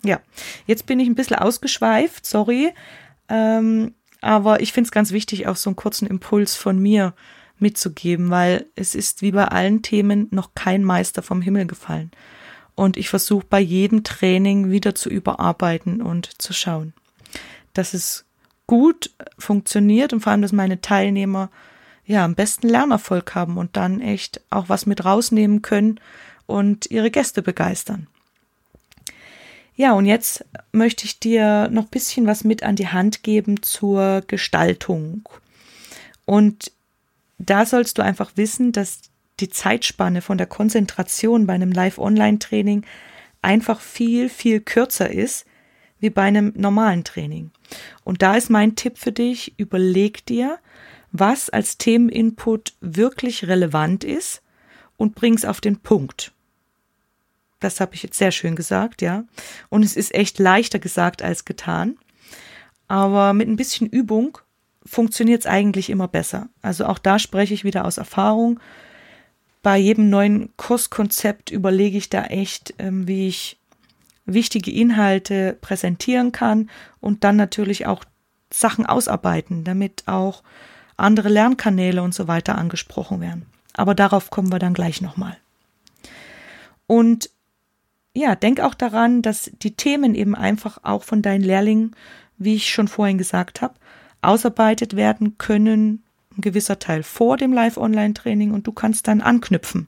Ja, 0.04 0.22
jetzt 0.68 0.86
bin 0.86 1.00
ich 1.00 1.08
ein 1.08 1.16
bisschen 1.16 1.38
ausgeschweift, 1.38 2.24
sorry. 2.24 2.74
Ähm, 3.30 3.96
aber 4.22 4.62
ich 4.62 4.74
finde 4.74 4.90
es 4.90 4.92
ganz 4.92 5.12
wichtig, 5.12 5.48
auch 5.48 5.56
so 5.56 5.72
einen 5.72 5.76
kurzen 5.76 6.08
Impuls 6.08 6.56
von 6.56 6.78
mir 6.78 7.16
mitzugeben, 7.58 8.30
weil 8.30 8.68
es 8.76 8.94
ist 8.94 9.24
wie 9.24 9.32
bei 9.32 9.46
allen 9.46 9.82
Themen 9.82 10.28
noch 10.30 10.54
kein 10.54 10.84
Meister 10.84 11.24
vom 11.24 11.42
Himmel 11.42 11.66
gefallen 11.66 12.12
und 12.78 12.96
ich 12.96 13.10
versuche 13.10 13.46
bei 13.50 13.60
jedem 13.60 14.04
Training 14.04 14.70
wieder 14.70 14.94
zu 14.94 15.10
überarbeiten 15.10 16.00
und 16.00 16.40
zu 16.40 16.54
schauen, 16.54 16.94
dass 17.74 17.96
es 17.96 18.24
gut 18.68 19.10
funktioniert 19.40 20.14
und 20.14 20.22
vor 20.22 20.32
allem, 20.32 20.44
dass 20.44 20.52
meine 20.52 20.80
Teilnehmer 20.80 21.50
ja 22.06 22.24
am 22.24 22.36
besten 22.36 22.70
Lernerfolg 22.70 23.34
haben 23.34 23.58
und 23.58 23.76
dann 23.76 24.00
echt 24.00 24.42
auch 24.52 24.70
was 24.70 24.86
mit 24.86 25.04
rausnehmen 25.04 25.64
können 25.64 26.00
und 26.46 26.86
ihre 26.92 27.10
Gäste 27.10 27.42
begeistern. 27.42 28.06
Ja, 29.76 29.94
und 29.94 30.06
jetzt 30.06 30.46
möchte 30.72 31.06
ich 31.06 31.20
dir 31.20 31.70
noch 31.70 31.86
ein 31.86 31.90
bisschen 31.90 32.28
was 32.28 32.44
mit 32.44 32.62
an 32.62 32.76
die 32.76 32.90
Hand 32.90 33.24
geben 33.24 33.64
zur 33.64 34.22
Gestaltung. 34.28 35.28
Und 36.26 36.72
da 37.40 37.66
sollst 37.66 37.98
du 37.98 38.04
einfach 38.04 38.32
wissen, 38.36 38.72
dass 38.72 39.02
die 39.40 39.50
Zeitspanne 39.50 40.22
von 40.22 40.38
der 40.38 40.48
Konzentration 40.48 41.46
bei 41.48 41.54
einem 41.54 41.72
Live-Online-Training 41.72 42.86
einfach 43.42 43.80
viel, 43.80 44.30
viel 44.30 44.62
kürzer 44.62 45.10
ist 45.10 45.46
wie 46.00 46.10
bei 46.10 46.24
einem 46.24 46.54
normalen 46.56 47.04
Training. 47.04 47.52
Und 48.04 48.22
da 48.22 48.36
ist 48.36 48.50
mein 48.50 48.76
Tipp 48.76 48.98
für 48.98 49.12
dich, 49.12 49.58
überleg 49.58 50.26
dir, 50.26 50.60
was 51.12 51.50
als 51.50 51.78
Themeninput 51.78 52.74
wirklich 52.82 53.48
relevant 53.48 54.04
ist 54.04 54.42
und 54.96 55.16
bring's 55.16 55.46
auf 55.46 55.62
den 55.62 55.78
Punkt. 55.78 56.34
Das 57.60 57.80
habe 57.80 57.96
ich 57.96 58.04
jetzt 58.04 58.18
sehr 58.18 58.32
schön 58.32 58.56
gesagt, 58.56 59.02
ja. 59.02 59.24
Und 59.70 59.84
es 59.84 59.96
ist 59.96 60.14
echt 60.14 60.38
leichter 60.38 60.78
gesagt 60.78 61.22
als 61.24 61.46
getan. 61.46 61.98
Aber 62.88 63.34
mit 63.34 63.48
ein 63.48 63.56
bisschen 63.56 63.88
Übung 63.88 64.38
funktioniert 64.86 65.42
es 65.42 65.48
eigentlich 65.48 65.90
immer 65.90 66.08
besser. 66.08 66.50
Also 66.62 66.86
auch 66.86 67.00
da 67.00 67.18
spreche 67.20 67.54
ich 67.54 67.64
wieder 67.64 67.86
aus 67.86 67.98
Erfahrung. 67.98 68.60
Bei 69.68 69.76
jedem 69.76 70.10
neuen 70.10 70.56
Kurskonzept 70.56 71.52
überlege 71.52 71.98
ich 71.98 72.10
da 72.10 72.24
echt, 72.24 72.74
ähm, 72.80 73.06
wie 73.06 73.28
ich 73.28 73.60
wichtige 74.26 74.72
Inhalte 74.72 75.58
präsentieren 75.60 76.32
kann 76.32 76.70
und 77.02 77.26
dann 77.26 77.36
natürlich 77.36 77.86
auch 77.86 78.06
Sachen 78.50 78.86
ausarbeiten, 78.86 79.66
damit 79.66 80.04
auch 80.06 80.42
andere 80.96 81.28
Lernkanäle 81.28 82.02
und 82.02 82.14
so 82.14 82.30
weiter 82.30 82.58
angesprochen 82.58 83.20
werden. 83.20 83.46
Aber 83.74 83.94
darauf 83.94 84.30
kommen 84.30 84.54
wir 84.54 84.60
dann 84.60 84.74
gleich 84.74 85.02
nochmal. 85.02 85.36
Und 86.86 87.30
ja, 88.14 88.36
denk 88.36 88.62
auch 88.62 88.74
daran, 88.74 89.22
dass 89.22 89.52
die 89.62 89.76
Themen 89.76 90.16
eben 90.16 90.34
einfach 90.34 90.80
auch 90.84 91.04
von 91.04 91.22
deinen 91.22 91.44
Lehrlingen, 91.44 91.94
wie 92.38 92.56
ich 92.56 92.70
schon 92.70 92.88
vorhin 92.88 93.18
gesagt 93.18 93.62
habe, 93.62 93.74
ausarbeitet 94.22 94.96
werden 94.96 95.38
können, 95.38 96.04
ein 96.38 96.42
gewisser 96.42 96.80
Teil 96.80 97.04
vor 97.04 97.38
dem 97.38 97.54
Live-Online-Training 97.54 98.52
und 98.52 98.68
du 98.68 98.72
kannst 98.72 99.08
dann 99.08 99.22
anknüpfen 99.22 99.88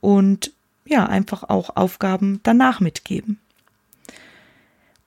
und 0.00 0.52
ja, 0.84 1.06
einfach 1.06 1.44
auch 1.44 1.76
Aufgaben 1.76 2.40
danach 2.42 2.80
mitgeben. 2.80 3.38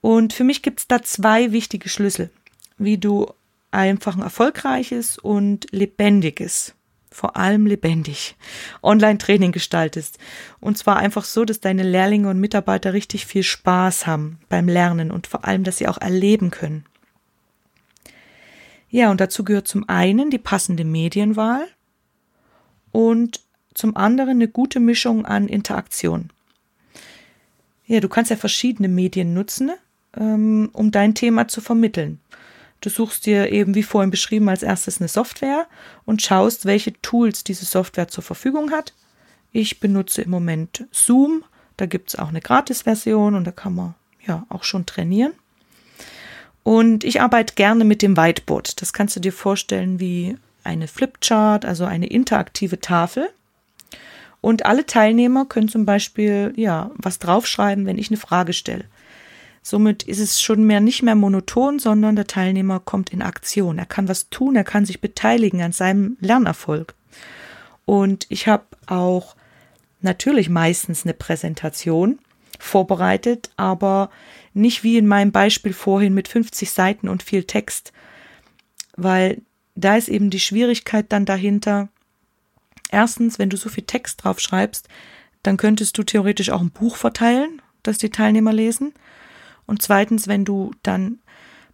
Und 0.00 0.32
für 0.32 0.44
mich 0.44 0.62
gibt 0.62 0.80
es 0.80 0.88
da 0.88 1.02
zwei 1.02 1.52
wichtige 1.52 1.88
Schlüssel, 1.88 2.30
wie 2.78 2.98
du 2.98 3.32
einfach 3.70 4.16
ein 4.16 4.22
erfolgreiches 4.22 5.18
und 5.18 5.66
lebendiges, 5.72 6.74
vor 7.10 7.36
allem 7.36 7.66
lebendig, 7.66 8.36
Online-Training 8.82 9.52
gestaltest. 9.52 10.18
Und 10.60 10.78
zwar 10.78 10.96
einfach 10.96 11.24
so, 11.24 11.44
dass 11.44 11.60
deine 11.60 11.82
Lehrlinge 11.82 12.28
und 12.28 12.40
Mitarbeiter 12.40 12.92
richtig 12.92 13.26
viel 13.26 13.42
Spaß 13.42 14.06
haben 14.06 14.38
beim 14.48 14.68
Lernen 14.68 15.10
und 15.10 15.26
vor 15.26 15.44
allem, 15.44 15.64
dass 15.64 15.78
sie 15.78 15.88
auch 15.88 15.98
erleben 15.98 16.50
können. 16.50 16.84
Ja, 18.94 19.10
und 19.10 19.20
dazu 19.20 19.42
gehört 19.42 19.66
zum 19.66 19.88
einen 19.88 20.30
die 20.30 20.38
passende 20.38 20.84
Medienwahl 20.84 21.66
und 22.92 23.40
zum 23.74 23.96
anderen 23.96 24.36
eine 24.36 24.46
gute 24.46 24.78
Mischung 24.78 25.26
an 25.26 25.48
Interaktion. 25.48 26.30
Ja, 27.86 27.98
du 27.98 28.08
kannst 28.08 28.30
ja 28.30 28.36
verschiedene 28.36 28.86
Medien 28.86 29.34
nutzen, 29.34 29.72
ähm, 30.16 30.70
um 30.72 30.92
dein 30.92 31.16
Thema 31.16 31.48
zu 31.48 31.60
vermitteln. 31.60 32.20
Du 32.82 32.88
suchst 32.88 33.26
dir 33.26 33.50
eben, 33.50 33.74
wie 33.74 33.82
vorhin 33.82 34.12
beschrieben, 34.12 34.48
als 34.48 34.62
erstes 34.62 35.00
eine 35.00 35.08
Software 35.08 35.66
und 36.04 36.22
schaust, 36.22 36.64
welche 36.64 36.92
Tools 37.02 37.42
diese 37.42 37.64
Software 37.64 38.06
zur 38.06 38.22
Verfügung 38.22 38.70
hat. 38.70 38.94
Ich 39.50 39.80
benutze 39.80 40.22
im 40.22 40.30
Moment 40.30 40.86
Zoom. 40.92 41.42
Da 41.76 41.86
gibt 41.86 42.10
es 42.10 42.16
auch 42.20 42.28
eine 42.28 42.40
Gratis-Version 42.40 43.34
und 43.34 43.42
da 43.42 43.50
kann 43.50 43.74
man 43.74 43.94
ja 44.24 44.46
auch 44.50 44.62
schon 44.62 44.86
trainieren. 44.86 45.32
Und 46.64 47.04
ich 47.04 47.20
arbeite 47.20 47.54
gerne 47.54 47.84
mit 47.84 48.02
dem 48.02 48.16
Whiteboard. 48.16 48.80
Das 48.82 48.92
kannst 48.92 49.14
du 49.14 49.20
dir 49.20 49.32
vorstellen 49.32 50.00
wie 50.00 50.36
eine 50.64 50.88
Flipchart, 50.88 51.64
also 51.64 51.84
eine 51.84 52.06
interaktive 52.06 52.80
Tafel. 52.80 53.28
Und 54.40 54.66
alle 54.66 54.84
Teilnehmer 54.84 55.44
können 55.44 55.68
zum 55.68 55.84
Beispiel 55.84 56.52
ja 56.56 56.90
was 56.96 57.18
draufschreiben, 57.18 57.86
wenn 57.86 57.98
ich 57.98 58.10
eine 58.10 58.16
Frage 58.16 58.52
stelle. 58.52 58.86
Somit 59.62 60.02
ist 60.02 60.20
es 60.20 60.42
schon 60.42 60.64
mehr 60.64 60.80
nicht 60.80 61.02
mehr 61.02 61.14
monoton, 61.14 61.78
sondern 61.78 62.16
der 62.16 62.26
Teilnehmer 62.26 62.80
kommt 62.80 63.10
in 63.10 63.22
Aktion. 63.22 63.78
Er 63.78 63.86
kann 63.86 64.08
was 64.08 64.28
tun, 64.28 64.56
er 64.56 64.64
kann 64.64 64.84
sich 64.84 65.00
beteiligen 65.00 65.62
an 65.62 65.72
seinem 65.72 66.18
Lernerfolg. 66.20 66.94
Und 67.86 68.26
ich 68.28 68.46
habe 68.46 68.64
auch 68.86 69.36
natürlich 70.02 70.50
meistens 70.50 71.04
eine 71.04 71.14
Präsentation 71.14 72.18
vorbereitet, 72.58 73.50
aber 73.56 74.10
nicht 74.54 74.82
wie 74.82 74.96
in 74.96 75.06
meinem 75.06 75.32
Beispiel 75.32 75.72
vorhin 75.72 76.14
mit 76.14 76.28
50 76.28 76.70
Seiten 76.70 77.08
und 77.08 77.22
viel 77.22 77.44
Text, 77.44 77.92
weil 78.96 79.42
da 79.74 79.96
ist 79.96 80.08
eben 80.08 80.30
die 80.30 80.40
Schwierigkeit 80.40 81.06
dann 81.10 81.24
dahinter. 81.24 81.88
Erstens, 82.90 83.38
wenn 83.38 83.50
du 83.50 83.56
so 83.56 83.68
viel 83.68 83.84
Text 83.84 84.22
drauf 84.22 84.38
schreibst, 84.38 84.88
dann 85.42 85.56
könntest 85.56 85.98
du 85.98 86.04
theoretisch 86.04 86.50
auch 86.50 86.60
ein 86.60 86.70
Buch 86.70 86.96
verteilen, 86.96 87.60
das 87.82 87.98
die 87.98 88.10
Teilnehmer 88.10 88.52
lesen. 88.52 88.94
Und 89.66 89.82
zweitens, 89.82 90.28
wenn 90.28 90.44
du 90.44 90.70
dann 90.82 91.18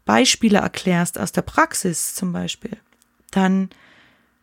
Beispiele 0.07 0.59
erklärst 0.59 1.19
aus 1.19 1.33
der 1.33 1.43
Praxis 1.43 2.15
zum 2.15 2.33
Beispiel, 2.33 2.79
dann 3.31 3.69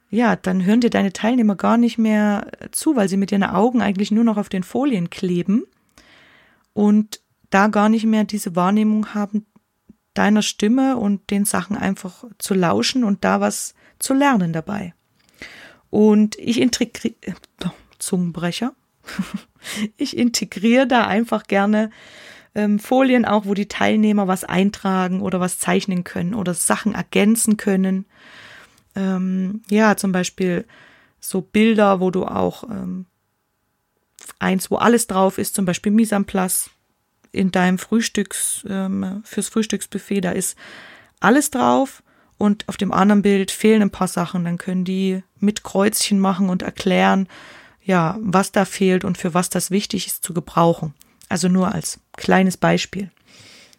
ja, 0.09 0.37
dann 0.37 0.63
hören 0.63 0.79
dir 0.79 0.89
deine 0.89 1.11
Teilnehmer 1.11 1.55
gar 1.55 1.77
nicht 1.77 1.97
mehr 1.97 2.47
zu, 2.71 2.95
weil 2.95 3.09
sie 3.09 3.17
mit 3.17 3.31
ihren 3.31 3.43
Augen 3.43 3.81
eigentlich 3.81 4.11
nur 4.11 4.23
noch 4.23 4.37
auf 4.37 4.47
den 4.47 4.63
Folien 4.63 5.09
kleben 5.09 5.65
und 6.73 7.19
da 7.49 7.67
gar 7.67 7.89
nicht 7.89 8.05
mehr 8.05 8.23
diese 8.23 8.55
Wahrnehmung 8.55 9.13
haben, 9.13 9.45
deiner 10.13 10.41
Stimme 10.41 10.97
und 10.97 11.29
den 11.29 11.45
Sachen 11.45 11.77
einfach 11.77 12.23
zu 12.39 12.53
lauschen 12.53 13.03
und 13.03 13.23
da 13.23 13.39
was 13.39 13.75
zu 13.99 14.13
lernen 14.13 14.53
dabei. 14.53 14.93
Und 15.89 16.37
ich 16.37 16.59
integriere, 16.59 17.15
Zungenbrecher, 17.99 18.73
ich 19.97 20.17
integriere 20.17 20.87
da 20.87 21.07
einfach 21.07 21.43
gerne 21.43 21.91
ähm, 22.55 22.79
Folien 22.79 23.25
auch, 23.25 23.45
wo 23.45 23.53
die 23.53 23.67
Teilnehmer 23.67 24.27
was 24.27 24.43
eintragen 24.43 25.21
oder 25.21 25.39
was 25.39 25.59
zeichnen 25.59 26.03
können 26.03 26.33
oder 26.33 26.53
Sachen 26.53 26.95
ergänzen 26.95 27.57
können. 27.57 28.05
Ähm, 28.95 29.61
ja, 29.69 29.95
zum 29.95 30.11
Beispiel 30.11 30.65
so 31.19 31.41
Bilder, 31.41 31.99
wo 31.99 32.09
du 32.09 32.25
auch 32.25 32.63
ähm, 32.63 33.05
eins, 34.39 34.71
wo 34.71 34.77
alles 34.77 35.07
drauf 35.07 35.37
ist, 35.37 35.55
zum 35.55 35.65
Beispiel 35.65 35.91
Mise 35.91 36.15
in 37.31 37.51
deinem 37.51 37.77
Frühstücks, 37.77 38.65
ähm, 38.69 39.21
fürs 39.23 39.49
Frühstücksbuffet, 39.49 40.21
da 40.21 40.31
ist 40.31 40.57
alles 41.19 41.51
drauf 41.51 42.03
und 42.37 42.67
auf 42.67 42.77
dem 42.77 42.91
anderen 42.91 43.21
Bild 43.21 43.51
fehlen 43.51 43.81
ein 43.81 43.91
paar 43.91 44.07
Sachen. 44.07 44.45
Dann 44.45 44.57
können 44.57 44.85
die 44.85 45.23
mit 45.39 45.63
Kreuzchen 45.63 46.19
machen 46.19 46.49
und 46.49 46.61
erklären, 46.61 47.27
ja, 47.83 48.17
was 48.19 48.51
da 48.51 48.65
fehlt 48.65 49.05
und 49.05 49.17
für 49.17 49.33
was 49.33 49.49
das 49.49 49.71
wichtig 49.71 50.07
ist 50.07 50.23
zu 50.23 50.33
gebrauchen. 50.33 50.93
Also 51.29 51.47
nur 51.47 51.73
als 51.73 51.99
kleines 52.15 52.57
Beispiel. 52.57 53.11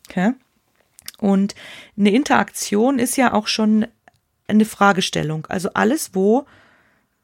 Okay? 0.08 0.32
Und 1.18 1.54
eine 1.96 2.11
Interaktion 2.11 2.98
ist 2.98 3.16
ja 3.16 3.32
auch 3.32 3.48
schon 3.48 3.87
eine 4.46 4.64
Fragestellung. 4.64 5.46
Also 5.46 5.70
alles, 5.74 6.11
wo 6.14 6.46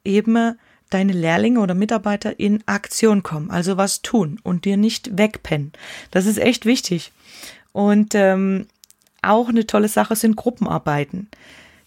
eben 0.05 0.59
deine 0.91 1.13
Lehrlinge 1.13 1.61
oder 1.61 1.75
Mitarbeiter 1.75 2.39
in 2.39 2.63
Aktion 2.67 3.23
kommen, 3.23 3.51
also 3.51 3.77
was 3.77 4.03
tun 4.03 4.39
und 4.43 4.65
dir 4.65 4.77
nicht 4.77 5.19
wegpennen. 5.19 5.73
Das 6.11 6.27
ist 6.27 6.39
echt 6.39 6.67
wichtig. 6.67 7.13
Und 7.73 8.15
ähm, 8.15 8.67
auch 9.23 9.49
eine 9.49 9.67
tolle 9.67 9.89
Sache 9.89 10.17
sind 10.17 10.37
Gruppenarbeiten. 10.37 11.29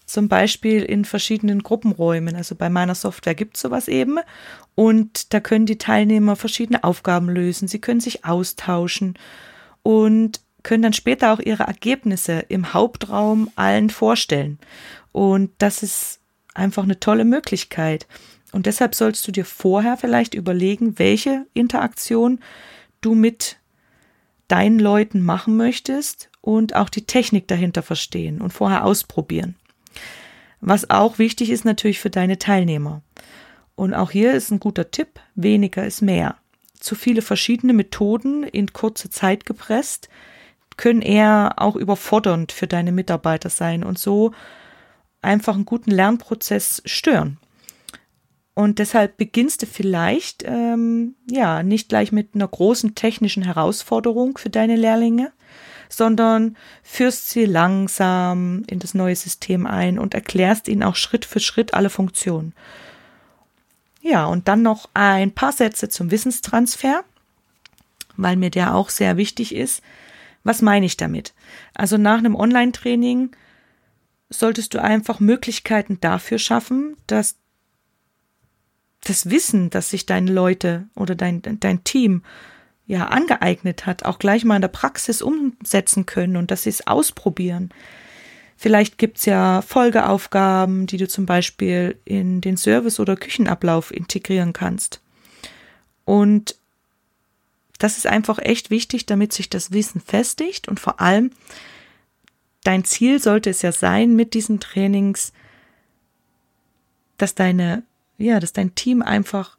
Zum 0.04 0.28
Beispiel 0.28 0.82
in 0.82 1.04
verschiedenen 1.04 1.62
Gruppenräumen. 1.62 2.34
Also 2.34 2.54
bei 2.54 2.70
meiner 2.70 2.94
Software 2.94 3.34
gibt 3.34 3.56
es 3.56 3.62
sowas 3.62 3.88
eben. 3.88 4.18
Und 4.74 5.34
da 5.34 5.40
können 5.40 5.66
die 5.66 5.78
Teilnehmer 5.78 6.34
verschiedene 6.36 6.82
Aufgaben 6.82 7.28
lösen. 7.28 7.68
Sie 7.68 7.80
können 7.80 8.00
sich 8.00 8.24
austauschen 8.24 9.14
und 9.82 10.40
können 10.62 10.82
dann 10.82 10.92
später 10.92 11.32
auch 11.32 11.40
ihre 11.40 11.64
Ergebnisse 11.64 12.44
im 12.48 12.72
Hauptraum 12.74 13.50
allen 13.54 13.90
vorstellen. 13.90 14.58
Und 15.12 15.50
das 15.58 15.82
ist 15.82 16.17
einfach 16.58 16.82
eine 16.82 17.00
tolle 17.00 17.24
Möglichkeit. 17.24 18.06
Und 18.52 18.66
deshalb 18.66 18.94
sollst 18.94 19.26
du 19.26 19.32
dir 19.32 19.44
vorher 19.44 19.96
vielleicht 19.96 20.34
überlegen, 20.34 20.98
welche 20.98 21.46
Interaktion 21.54 22.40
du 23.00 23.14
mit 23.14 23.58
deinen 24.48 24.78
Leuten 24.78 25.22
machen 25.22 25.56
möchtest 25.56 26.30
und 26.40 26.74
auch 26.74 26.88
die 26.88 27.04
Technik 27.04 27.46
dahinter 27.48 27.82
verstehen 27.82 28.40
und 28.40 28.52
vorher 28.52 28.84
ausprobieren. 28.84 29.56
Was 30.60 30.90
auch 30.90 31.18
wichtig 31.18 31.50
ist 31.50 31.64
natürlich 31.64 32.00
für 32.00 32.10
deine 32.10 32.38
Teilnehmer. 32.38 33.02
Und 33.76 33.94
auch 33.94 34.10
hier 34.10 34.32
ist 34.32 34.50
ein 34.50 34.58
guter 34.58 34.90
Tipp, 34.90 35.20
weniger 35.34 35.86
ist 35.86 36.02
mehr. 36.02 36.36
Zu 36.80 36.94
viele 36.94 37.22
verschiedene 37.22 37.72
Methoden 37.72 38.42
in 38.42 38.72
kurze 38.72 39.10
Zeit 39.10 39.46
gepresst 39.46 40.08
können 40.76 41.02
eher 41.02 41.54
auch 41.56 41.76
überfordernd 41.76 42.52
für 42.52 42.66
deine 42.66 42.92
Mitarbeiter 42.92 43.50
sein 43.50 43.84
und 43.84 43.98
so 43.98 44.32
einfach 45.22 45.54
einen 45.54 45.64
guten 45.64 45.90
Lernprozess 45.90 46.82
stören. 46.84 47.38
Und 48.54 48.80
deshalb 48.80 49.16
beginnst 49.16 49.62
du 49.62 49.66
vielleicht, 49.66 50.42
ähm, 50.44 51.14
ja, 51.30 51.62
nicht 51.62 51.88
gleich 51.88 52.10
mit 52.10 52.34
einer 52.34 52.48
großen 52.48 52.96
technischen 52.96 53.44
Herausforderung 53.44 54.36
für 54.36 54.50
deine 54.50 54.74
Lehrlinge, 54.74 55.32
sondern 55.88 56.56
führst 56.82 57.30
sie 57.30 57.44
langsam 57.44 58.64
in 58.66 58.80
das 58.80 58.94
neue 58.94 59.14
System 59.14 59.66
ein 59.66 59.98
und 59.98 60.14
erklärst 60.14 60.68
ihnen 60.68 60.82
auch 60.82 60.96
Schritt 60.96 61.24
für 61.24 61.40
Schritt 61.40 61.72
alle 61.72 61.88
Funktionen. 61.88 62.52
Ja, 64.00 64.26
und 64.26 64.48
dann 64.48 64.62
noch 64.62 64.88
ein 64.94 65.32
paar 65.32 65.52
Sätze 65.52 65.88
zum 65.88 66.10
Wissenstransfer, 66.10 67.04
weil 68.16 68.36
mir 68.36 68.50
der 68.50 68.74
auch 68.74 68.90
sehr 68.90 69.16
wichtig 69.16 69.54
ist. 69.54 69.82
Was 70.44 70.62
meine 70.62 70.86
ich 70.86 70.96
damit? 70.96 71.34
Also 71.74 71.96
nach 71.96 72.18
einem 72.18 72.34
Online-Training 72.34 73.30
solltest 74.30 74.74
du 74.74 74.82
einfach 74.82 75.20
Möglichkeiten 75.20 75.98
dafür 76.00 76.38
schaffen, 76.38 76.96
dass 77.06 77.36
das 79.02 79.30
Wissen, 79.30 79.70
das 79.70 79.90
sich 79.90 80.06
deine 80.06 80.32
Leute 80.32 80.86
oder 80.94 81.14
dein, 81.14 81.40
dein 81.42 81.84
Team 81.84 82.22
ja 82.86 83.06
angeeignet 83.06 83.86
hat, 83.86 84.04
auch 84.04 84.18
gleich 84.18 84.44
mal 84.44 84.56
in 84.56 84.62
der 84.62 84.68
Praxis 84.68 85.22
umsetzen 85.22 86.06
können 86.06 86.36
und 86.36 86.50
dass 86.50 86.64
sie 86.64 86.70
es 86.70 86.86
ausprobieren. 86.86 87.70
Vielleicht 88.56 88.98
gibt's 88.98 89.24
ja 89.24 89.62
Folgeaufgaben, 89.62 90.86
die 90.86 90.96
du 90.96 91.06
zum 91.06 91.26
Beispiel 91.26 91.96
in 92.04 92.40
den 92.40 92.56
Service- 92.56 92.98
oder 92.98 93.14
Küchenablauf 93.14 93.94
integrieren 93.94 94.52
kannst. 94.52 95.00
Und 96.04 96.56
das 97.78 97.98
ist 97.98 98.06
einfach 98.06 98.40
echt 98.40 98.70
wichtig, 98.70 99.06
damit 99.06 99.32
sich 99.32 99.48
das 99.48 99.70
Wissen 99.70 100.00
festigt 100.00 100.66
und 100.66 100.80
vor 100.80 101.00
allem 101.00 101.30
dein 102.64 102.84
Ziel 102.84 103.20
sollte 103.20 103.50
es 103.50 103.62
ja 103.62 103.72
sein 103.72 104.14
mit 104.16 104.34
diesen 104.34 104.60
Trainings, 104.60 105.32
dass 107.16 107.34
deine, 107.34 107.82
ja, 108.16 108.40
dass 108.40 108.52
dein 108.52 108.74
Team 108.74 109.02
einfach 109.02 109.58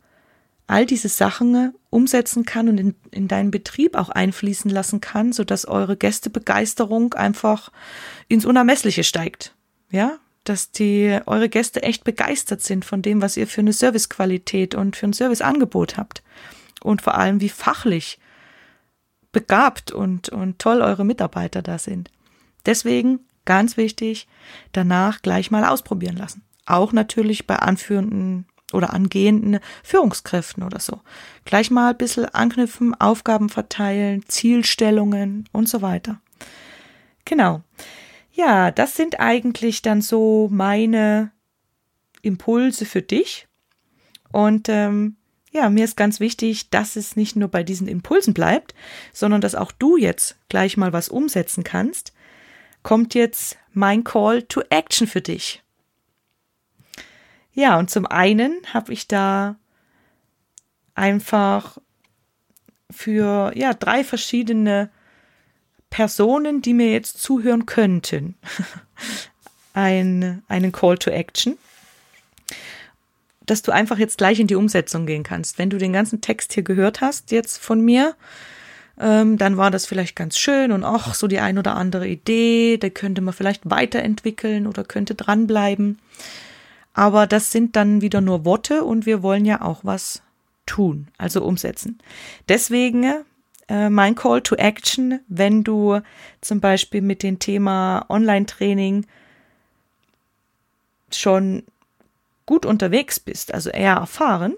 all 0.67 0.85
diese 0.85 1.09
Sachen 1.09 1.73
umsetzen 1.89 2.45
kann 2.45 2.69
und 2.69 2.77
in, 2.77 2.95
in 3.11 3.27
deinen 3.27 3.49
Betrieb 3.49 3.95
auch 3.95 4.09
einfließen 4.09 4.69
lassen 4.69 5.01
kann, 5.01 5.33
sodass 5.33 5.65
eure 5.65 5.97
Gästebegeisterung 5.97 7.15
einfach 7.15 7.71
ins 8.27 8.45
Unermessliche 8.45 9.03
steigt. 9.03 9.55
Ja, 9.89 10.19
dass 10.43 10.71
die 10.71 11.19
eure 11.25 11.49
Gäste 11.49 11.81
echt 11.81 12.03
begeistert 12.03 12.61
sind 12.61 12.85
von 12.85 13.01
dem, 13.01 13.21
was 13.21 13.35
ihr 13.35 13.47
für 13.47 13.61
eine 13.61 13.73
Servicequalität 13.73 14.75
und 14.75 14.95
für 14.95 15.07
ein 15.07 15.13
Serviceangebot 15.13 15.97
habt. 15.97 16.21
Und 16.81 17.01
vor 17.01 17.15
allem, 17.15 17.41
wie 17.41 17.49
fachlich 17.49 18.19
begabt 19.31 19.91
und, 19.91 20.29
und 20.29 20.59
toll 20.59 20.81
eure 20.81 21.03
Mitarbeiter 21.03 21.61
da 21.61 21.77
sind. 21.77 22.09
Deswegen 22.65 23.21
ganz 23.45 23.77
wichtig, 23.77 24.27
danach 24.71 25.21
gleich 25.21 25.51
mal 25.51 25.65
ausprobieren 25.65 26.17
lassen. 26.17 26.43
Auch 26.65 26.93
natürlich 26.93 27.47
bei 27.47 27.55
anführenden 27.55 28.45
oder 28.73 28.93
angehenden 28.93 29.59
Führungskräften 29.83 30.63
oder 30.63 30.79
so. 30.79 30.99
Gleich 31.45 31.71
mal 31.71 31.91
ein 31.91 31.97
bisschen 31.97 32.25
anknüpfen, 32.25 32.93
Aufgaben 32.93 33.49
verteilen, 33.49 34.23
Zielstellungen 34.27 35.49
und 35.51 35.67
so 35.67 35.81
weiter. 35.81 36.21
Genau. 37.25 37.61
Ja, 38.31 38.71
das 38.71 38.95
sind 38.95 39.19
eigentlich 39.19 39.81
dann 39.81 40.01
so 40.01 40.47
meine 40.51 41.31
Impulse 42.21 42.85
für 42.85 43.01
dich. 43.01 43.47
Und 44.31 44.69
ähm, 44.69 45.17
ja, 45.51 45.69
mir 45.69 45.83
ist 45.83 45.97
ganz 45.97 46.19
wichtig, 46.19 46.69
dass 46.69 46.95
es 46.95 47.15
nicht 47.15 47.35
nur 47.35 47.49
bei 47.49 47.63
diesen 47.63 47.87
Impulsen 47.87 48.33
bleibt, 48.33 48.75
sondern 49.13 49.41
dass 49.41 49.55
auch 49.55 49.71
du 49.71 49.97
jetzt 49.97 50.37
gleich 50.47 50.77
mal 50.77 50.93
was 50.93 51.09
umsetzen 51.09 51.63
kannst. 51.63 52.13
Kommt 52.83 53.13
jetzt 53.13 53.57
mein 53.73 54.03
Call 54.03 54.43
to 54.43 54.61
Action 54.69 55.07
für 55.07 55.21
dich. 55.21 55.63
Ja, 57.53 57.77
und 57.77 57.89
zum 57.89 58.05
einen 58.05 58.61
habe 58.73 58.93
ich 58.93 59.07
da 59.07 59.57
einfach 60.95 61.77
für 62.91 63.51
ja 63.55 63.73
drei 63.73 64.03
verschiedene 64.03 64.89
Personen, 65.89 66.61
die 66.61 66.73
mir 66.73 66.91
jetzt 66.91 67.21
zuhören 67.21 67.65
könnten, 67.65 68.35
ein, 69.73 70.43
einen 70.47 70.71
Call 70.71 70.97
to 70.97 71.09
Action, 71.09 71.57
dass 73.45 73.61
du 73.61 73.71
einfach 73.71 73.97
jetzt 73.97 74.17
gleich 74.19 74.39
in 74.39 74.47
die 74.47 74.55
Umsetzung 74.55 75.05
gehen 75.05 75.23
kannst. 75.23 75.57
Wenn 75.57 75.69
du 75.69 75.77
den 75.77 75.93
ganzen 75.93 76.21
Text 76.21 76.53
hier 76.53 76.63
gehört 76.63 77.01
hast, 77.01 77.31
jetzt 77.31 77.57
von 77.57 77.81
mir, 77.81 78.15
ähm, 78.99 79.37
dann 79.37 79.57
war 79.57 79.71
das 79.71 79.85
vielleicht 79.85 80.15
ganz 80.15 80.37
schön 80.37 80.71
und 80.71 80.83
auch 80.83 81.13
so 81.13 81.27
die 81.27 81.39
ein 81.39 81.57
oder 81.57 81.75
andere 81.75 82.07
Idee, 82.07 82.77
da 82.77 82.89
könnte 82.89 83.21
man 83.21 83.33
vielleicht 83.33 83.69
weiterentwickeln 83.69 84.67
oder 84.67 84.83
könnte 84.83 85.15
dranbleiben. 85.15 85.99
Aber 86.93 87.27
das 87.27 87.51
sind 87.51 87.75
dann 87.75 88.01
wieder 88.01 88.19
nur 88.19 88.43
Worte 88.45 88.83
und 88.83 89.05
wir 89.05 89.23
wollen 89.23 89.45
ja 89.45 89.61
auch 89.61 89.79
was 89.83 90.21
tun, 90.65 91.07
also 91.17 91.43
umsetzen. 91.43 91.99
Deswegen 92.49 93.23
äh, 93.69 93.89
mein 93.89 94.15
Call 94.15 94.41
to 94.41 94.55
Action, 94.55 95.19
wenn 95.27 95.63
du 95.63 96.01
zum 96.41 96.59
Beispiel 96.59 97.01
mit 97.01 97.23
dem 97.23 97.39
Thema 97.39 98.05
Online-Training 98.09 99.05
schon 101.11 101.63
gut 102.45 102.65
unterwegs 102.65 103.19
bist, 103.19 103.53
also 103.53 103.69
eher 103.69 103.93
erfahren, 103.93 104.55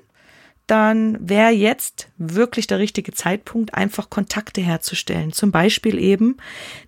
dann 0.72 1.18
wäre 1.20 1.52
jetzt 1.52 2.08
wirklich 2.18 2.66
der 2.66 2.80
richtige 2.80 3.12
Zeitpunkt, 3.12 3.74
einfach 3.74 4.10
Kontakte 4.10 4.62
herzustellen. 4.62 5.34
Zum 5.34 5.52
Beispiel 5.52 6.00
eben 6.00 6.38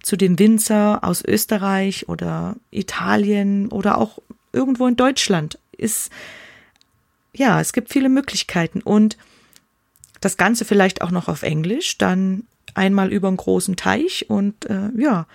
zu 0.02 0.15
dem 0.15 0.39
Winzer 0.39 1.04
aus 1.04 1.22
Österreich 1.22 2.08
oder 2.08 2.56
Italien 2.72 3.67
oder 3.67 3.98
auch 3.98 4.19
irgendwo 4.54 4.88
in 4.88 4.96
Deutschland 4.96 5.60
ist, 5.78 6.12
ja, 7.36 7.60
es 7.60 7.74
gibt 7.74 7.91
viele 7.91 8.08
Möglichkeiten 8.08 8.80
und 8.80 9.17
das 10.22 10.38
Ganze 10.38 10.63
vielleicht 10.63 11.02
auch 11.02 11.12
noch 11.12 11.28
auf 11.28 11.43
Englisch, 11.43 11.98
dann 11.98 12.43
einmal 12.76 13.12
über 13.12 13.28
einen 13.28 13.36
großen 13.36 13.76
Teich 13.76 14.30
und 14.30 14.65
äh, 14.69 14.91
ja, 14.98 15.28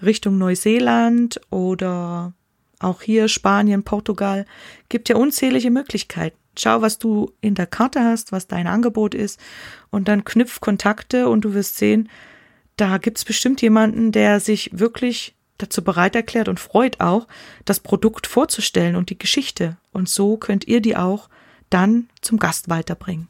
Richtung 0.00 0.38
Neuseeland 0.38 1.40
oder 1.50 2.34
auch 2.78 3.02
hier 3.02 3.26
Spanien, 3.26 3.82
Portugal, 3.82 4.46
gibt 4.88 5.08
ja 5.08 5.16
unzählige 5.16 5.72
Möglichkeiten. 5.72 6.36
Schau, 6.58 6.80
was 6.82 6.98
du 6.98 7.32
in 7.40 7.54
der 7.54 7.66
Karte 7.66 8.02
hast, 8.02 8.32
was 8.32 8.46
dein 8.46 8.66
Angebot 8.66 9.14
ist 9.14 9.40
und 9.90 10.08
dann 10.08 10.24
knüpf 10.24 10.60
Kontakte 10.60 11.28
und 11.28 11.42
du 11.42 11.54
wirst 11.54 11.76
sehen, 11.76 12.08
da 12.76 12.98
gibt's 12.98 13.24
bestimmt 13.24 13.62
jemanden, 13.62 14.12
der 14.12 14.40
sich 14.40 14.70
wirklich 14.72 15.34
dazu 15.58 15.82
bereit 15.82 16.14
erklärt 16.14 16.48
und 16.48 16.60
freut 16.60 17.00
auch, 17.00 17.26
das 17.64 17.80
Produkt 17.80 18.26
vorzustellen 18.26 18.96
und 18.96 19.10
die 19.10 19.18
Geschichte. 19.18 19.78
Und 19.92 20.08
so 20.08 20.36
könnt 20.36 20.66
ihr 20.66 20.80
die 20.80 20.96
auch 20.96 21.28
dann 21.70 22.08
zum 22.20 22.38
Gast 22.38 22.68
weiterbringen. 22.68 23.28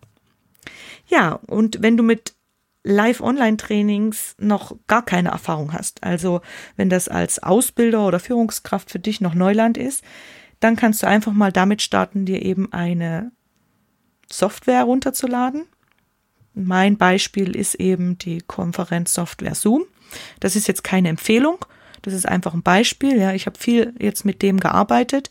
Ja, 1.08 1.34
und 1.46 1.82
wenn 1.82 1.96
du 1.96 2.02
mit 2.02 2.34
Live-Online-Trainings 2.82 4.36
noch 4.38 4.76
gar 4.86 5.04
keine 5.04 5.30
Erfahrung 5.30 5.72
hast, 5.72 6.02
also 6.02 6.40
wenn 6.76 6.88
das 6.88 7.08
als 7.08 7.40
Ausbilder 7.40 8.06
oder 8.06 8.20
Führungskraft 8.20 8.90
für 8.90 8.98
dich 8.98 9.20
noch 9.20 9.34
Neuland 9.34 9.76
ist, 9.76 10.04
dann 10.60 10.76
kannst 10.76 11.02
du 11.02 11.06
einfach 11.06 11.32
mal 11.32 11.52
damit 11.52 11.82
starten, 11.82 12.24
dir 12.24 12.42
eben 12.42 12.72
eine 12.72 13.32
Software 14.30 14.84
runterzuladen. 14.84 15.66
Mein 16.54 16.96
Beispiel 16.96 17.54
ist 17.54 17.74
eben 17.74 18.18
die 18.18 18.40
Konferenzsoftware 18.40 19.54
Zoom. 19.54 19.84
Das 20.40 20.56
ist 20.56 20.68
jetzt 20.68 20.84
keine 20.84 21.08
Empfehlung, 21.08 21.64
das 22.06 22.14
ist 22.14 22.26
einfach 22.26 22.54
ein 22.54 22.62
Beispiel. 22.62 23.18
Ja, 23.18 23.32
ich 23.32 23.46
habe 23.46 23.58
viel 23.58 23.92
jetzt 23.98 24.24
mit 24.24 24.40
dem 24.40 24.60
gearbeitet. 24.60 25.28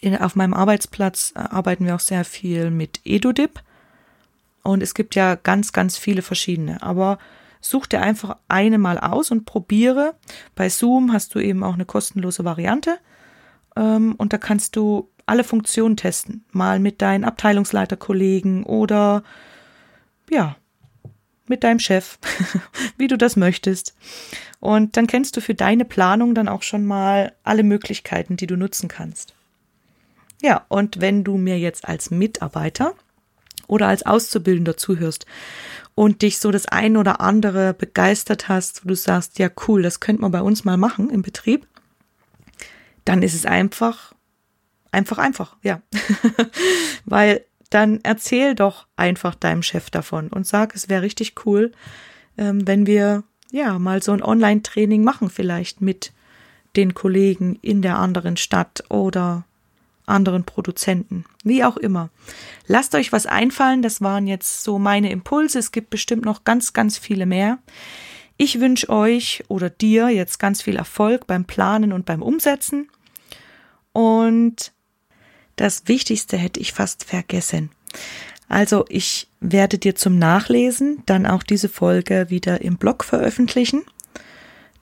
In, 0.00 0.16
auf 0.16 0.36
meinem 0.36 0.54
Arbeitsplatz 0.54 1.32
äh, 1.34 1.40
arbeiten 1.40 1.84
wir 1.84 1.96
auch 1.96 2.00
sehr 2.00 2.24
viel 2.24 2.70
mit 2.70 3.00
EduDip. 3.04 3.60
Und 4.62 4.84
es 4.84 4.94
gibt 4.94 5.16
ja 5.16 5.34
ganz, 5.34 5.72
ganz 5.72 5.98
viele 5.98 6.22
verschiedene. 6.22 6.80
Aber 6.82 7.18
such 7.60 7.86
dir 7.86 8.00
einfach 8.00 8.36
eine 8.46 8.78
mal 8.78 8.98
aus 8.98 9.32
und 9.32 9.44
probiere. 9.44 10.14
Bei 10.54 10.68
Zoom 10.68 11.12
hast 11.12 11.34
du 11.34 11.40
eben 11.40 11.64
auch 11.64 11.74
eine 11.74 11.86
kostenlose 11.86 12.44
Variante. 12.44 12.98
Ähm, 13.76 14.14
und 14.16 14.32
da 14.32 14.38
kannst 14.38 14.76
du 14.76 15.10
alle 15.26 15.44
Funktionen 15.44 15.96
testen. 15.96 16.44
Mal 16.52 16.78
mit 16.78 17.02
deinen 17.02 17.24
Abteilungsleiterkollegen 17.24 18.64
oder 18.64 19.22
ja, 20.30 20.56
mit 21.46 21.64
deinem 21.64 21.78
Chef, 21.78 22.18
wie 22.96 23.08
du 23.08 23.18
das 23.18 23.36
möchtest. 23.36 23.94
Und 24.60 24.96
dann 24.96 25.06
kennst 25.06 25.36
du 25.36 25.40
für 25.40 25.54
deine 25.54 25.84
Planung 25.84 26.34
dann 26.34 26.48
auch 26.48 26.62
schon 26.62 26.84
mal 26.84 27.32
alle 27.42 27.62
Möglichkeiten, 27.62 28.36
die 28.36 28.46
du 28.46 28.56
nutzen 28.56 28.88
kannst. 28.88 29.34
Ja, 30.40 30.64
und 30.68 31.00
wenn 31.00 31.24
du 31.24 31.36
mir 31.36 31.58
jetzt 31.58 31.86
als 31.88 32.10
Mitarbeiter 32.10 32.94
oder 33.68 33.88
als 33.88 34.04
Auszubildender 34.04 34.76
zuhörst 34.76 35.26
und 35.94 36.22
dich 36.22 36.38
so 36.38 36.50
das 36.50 36.66
ein 36.66 36.96
oder 36.96 37.20
andere 37.20 37.74
begeistert 37.74 38.48
hast, 38.48 38.84
wo 38.84 38.88
du 38.88 38.96
sagst, 38.96 39.38
ja 39.38 39.48
cool, 39.68 39.82
das 39.82 40.00
könnte 40.00 40.22
man 40.22 40.32
bei 40.32 40.42
uns 40.42 40.64
mal 40.64 40.76
machen 40.76 41.10
im 41.10 41.22
Betrieb, 41.22 41.66
dann 43.04 43.22
ist 43.22 43.34
es 43.34 43.46
einfach, 43.46 44.14
einfach, 44.90 45.18
einfach, 45.18 45.56
ja. 45.62 45.80
Weil 47.04 47.44
dann 47.70 48.00
erzähl 48.02 48.54
doch 48.54 48.86
einfach 48.96 49.34
deinem 49.34 49.62
Chef 49.62 49.90
davon 49.90 50.28
und 50.28 50.46
sag, 50.46 50.74
es 50.74 50.88
wäre 50.88 51.02
richtig 51.02 51.34
cool, 51.46 51.72
ähm, 52.36 52.66
wenn 52.66 52.86
wir 52.86 53.24
ja 53.50 53.78
mal 53.78 54.02
so 54.02 54.12
ein 54.12 54.22
Online-Training 54.22 55.02
machen, 55.02 55.30
vielleicht 55.30 55.80
mit 55.80 56.12
den 56.76 56.94
Kollegen 56.94 57.58
in 57.62 57.82
der 57.82 57.98
anderen 57.98 58.36
Stadt 58.36 58.84
oder 58.88 59.44
anderen 60.06 60.44
Produzenten, 60.44 61.24
wie 61.44 61.64
auch 61.64 61.76
immer. 61.76 62.10
Lasst 62.66 62.94
euch 62.94 63.12
was 63.12 63.26
einfallen, 63.26 63.82
das 63.82 64.00
waren 64.00 64.26
jetzt 64.26 64.64
so 64.64 64.78
meine 64.78 65.10
Impulse, 65.10 65.58
es 65.58 65.72
gibt 65.72 65.90
bestimmt 65.90 66.24
noch 66.24 66.44
ganz, 66.44 66.72
ganz 66.72 66.98
viele 66.98 67.26
mehr. 67.26 67.58
Ich 68.36 68.60
wünsche 68.60 68.88
euch 68.88 69.44
oder 69.48 69.70
dir 69.70 70.08
jetzt 70.08 70.38
ganz 70.38 70.62
viel 70.62 70.76
Erfolg 70.76 71.26
beim 71.26 71.44
Planen 71.44 71.92
und 71.92 72.06
beim 72.06 72.22
Umsetzen. 72.22 72.88
Und 73.92 74.72
das 75.56 75.86
Wichtigste 75.86 76.36
hätte 76.36 76.60
ich 76.60 76.72
fast 76.72 77.04
vergessen. 77.04 77.70
Also 78.48 78.84
ich 78.88 79.28
werde 79.40 79.78
dir 79.78 79.94
zum 79.94 80.18
Nachlesen 80.18 81.02
dann 81.06 81.26
auch 81.26 81.42
diese 81.42 81.68
Folge 81.68 82.26
wieder 82.30 82.62
im 82.62 82.76
Blog 82.76 83.04
veröffentlichen. 83.04 83.82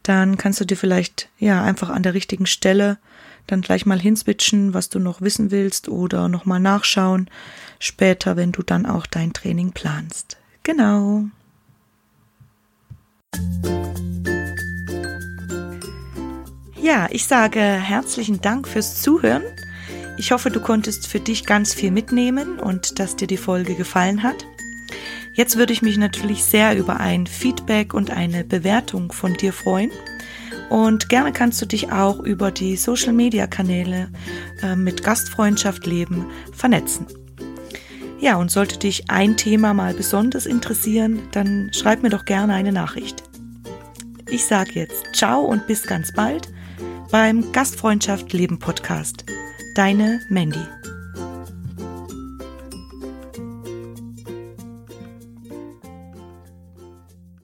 Dann 0.02 0.36
kannst 0.38 0.60
du 0.60 0.64
dir 0.64 0.76
vielleicht 0.76 1.28
ja 1.38 1.62
einfach 1.62 1.90
an 1.90 2.02
der 2.02 2.14
richtigen 2.14 2.46
Stelle 2.46 2.98
dann 3.46 3.60
gleich 3.60 3.86
mal 3.86 4.00
hinswitchen, 4.00 4.74
was 4.74 4.88
du 4.88 4.98
noch 4.98 5.20
wissen 5.20 5.50
willst 5.50 5.88
oder 5.88 6.28
nochmal 6.28 6.60
nachschauen 6.60 7.28
später, 7.78 8.36
wenn 8.36 8.52
du 8.52 8.62
dann 8.62 8.86
auch 8.86 9.06
dein 9.06 9.32
Training 9.32 9.72
planst. 9.72 10.36
Genau. 10.62 11.24
Ja, 16.82 17.08
ich 17.10 17.26
sage 17.26 17.60
herzlichen 17.60 18.40
Dank 18.40 18.66
fürs 18.66 19.02
Zuhören. 19.02 19.42
Ich 20.16 20.32
hoffe, 20.32 20.50
du 20.50 20.60
konntest 20.60 21.06
für 21.06 21.20
dich 21.20 21.44
ganz 21.44 21.74
viel 21.74 21.90
mitnehmen 21.90 22.58
und 22.58 22.98
dass 22.98 23.16
dir 23.16 23.26
die 23.26 23.36
Folge 23.36 23.74
gefallen 23.74 24.22
hat. 24.22 24.46
Jetzt 25.34 25.58
würde 25.58 25.74
ich 25.74 25.82
mich 25.82 25.98
natürlich 25.98 26.42
sehr 26.42 26.76
über 26.78 26.98
ein 26.98 27.26
Feedback 27.26 27.92
und 27.92 28.10
eine 28.10 28.44
Bewertung 28.44 29.12
von 29.12 29.34
dir 29.34 29.52
freuen. 29.52 29.90
Und 30.70 31.10
gerne 31.10 31.32
kannst 31.32 31.60
du 31.60 31.66
dich 31.66 31.92
auch 31.92 32.18
über 32.20 32.50
die 32.50 32.76
Social-Media-Kanäle 32.76 34.08
äh, 34.62 34.74
mit 34.74 35.04
Gastfreundschaft 35.04 35.86
leben 35.86 36.26
vernetzen. 36.52 37.06
Ja, 38.20 38.37
und 38.37 38.50
sollte 38.50 38.78
dich 38.78 39.11
ein 39.11 39.37
Thema 39.37 39.72
mal 39.72 39.94
besonders 39.94 40.44
interessieren, 40.44 41.22
dann 41.33 41.70
schreib 41.72 42.02
mir 42.02 42.11
doch 42.11 42.26
gerne 42.26 42.52
eine 42.52 42.70
Nachricht. 42.70 43.22
Ich 44.28 44.44
sage 44.44 44.72
jetzt 44.74 45.06
ciao 45.14 45.40
und 45.40 45.66
bis 45.66 45.83
ganz 45.83 46.12
bald 46.12 46.48
beim 47.11 47.50
Gastfreundschaft 47.52 48.33
Leben 48.33 48.59
Podcast. 48.59 49.24
Deine 49.74 50.20
Mandy. 50.28 50.79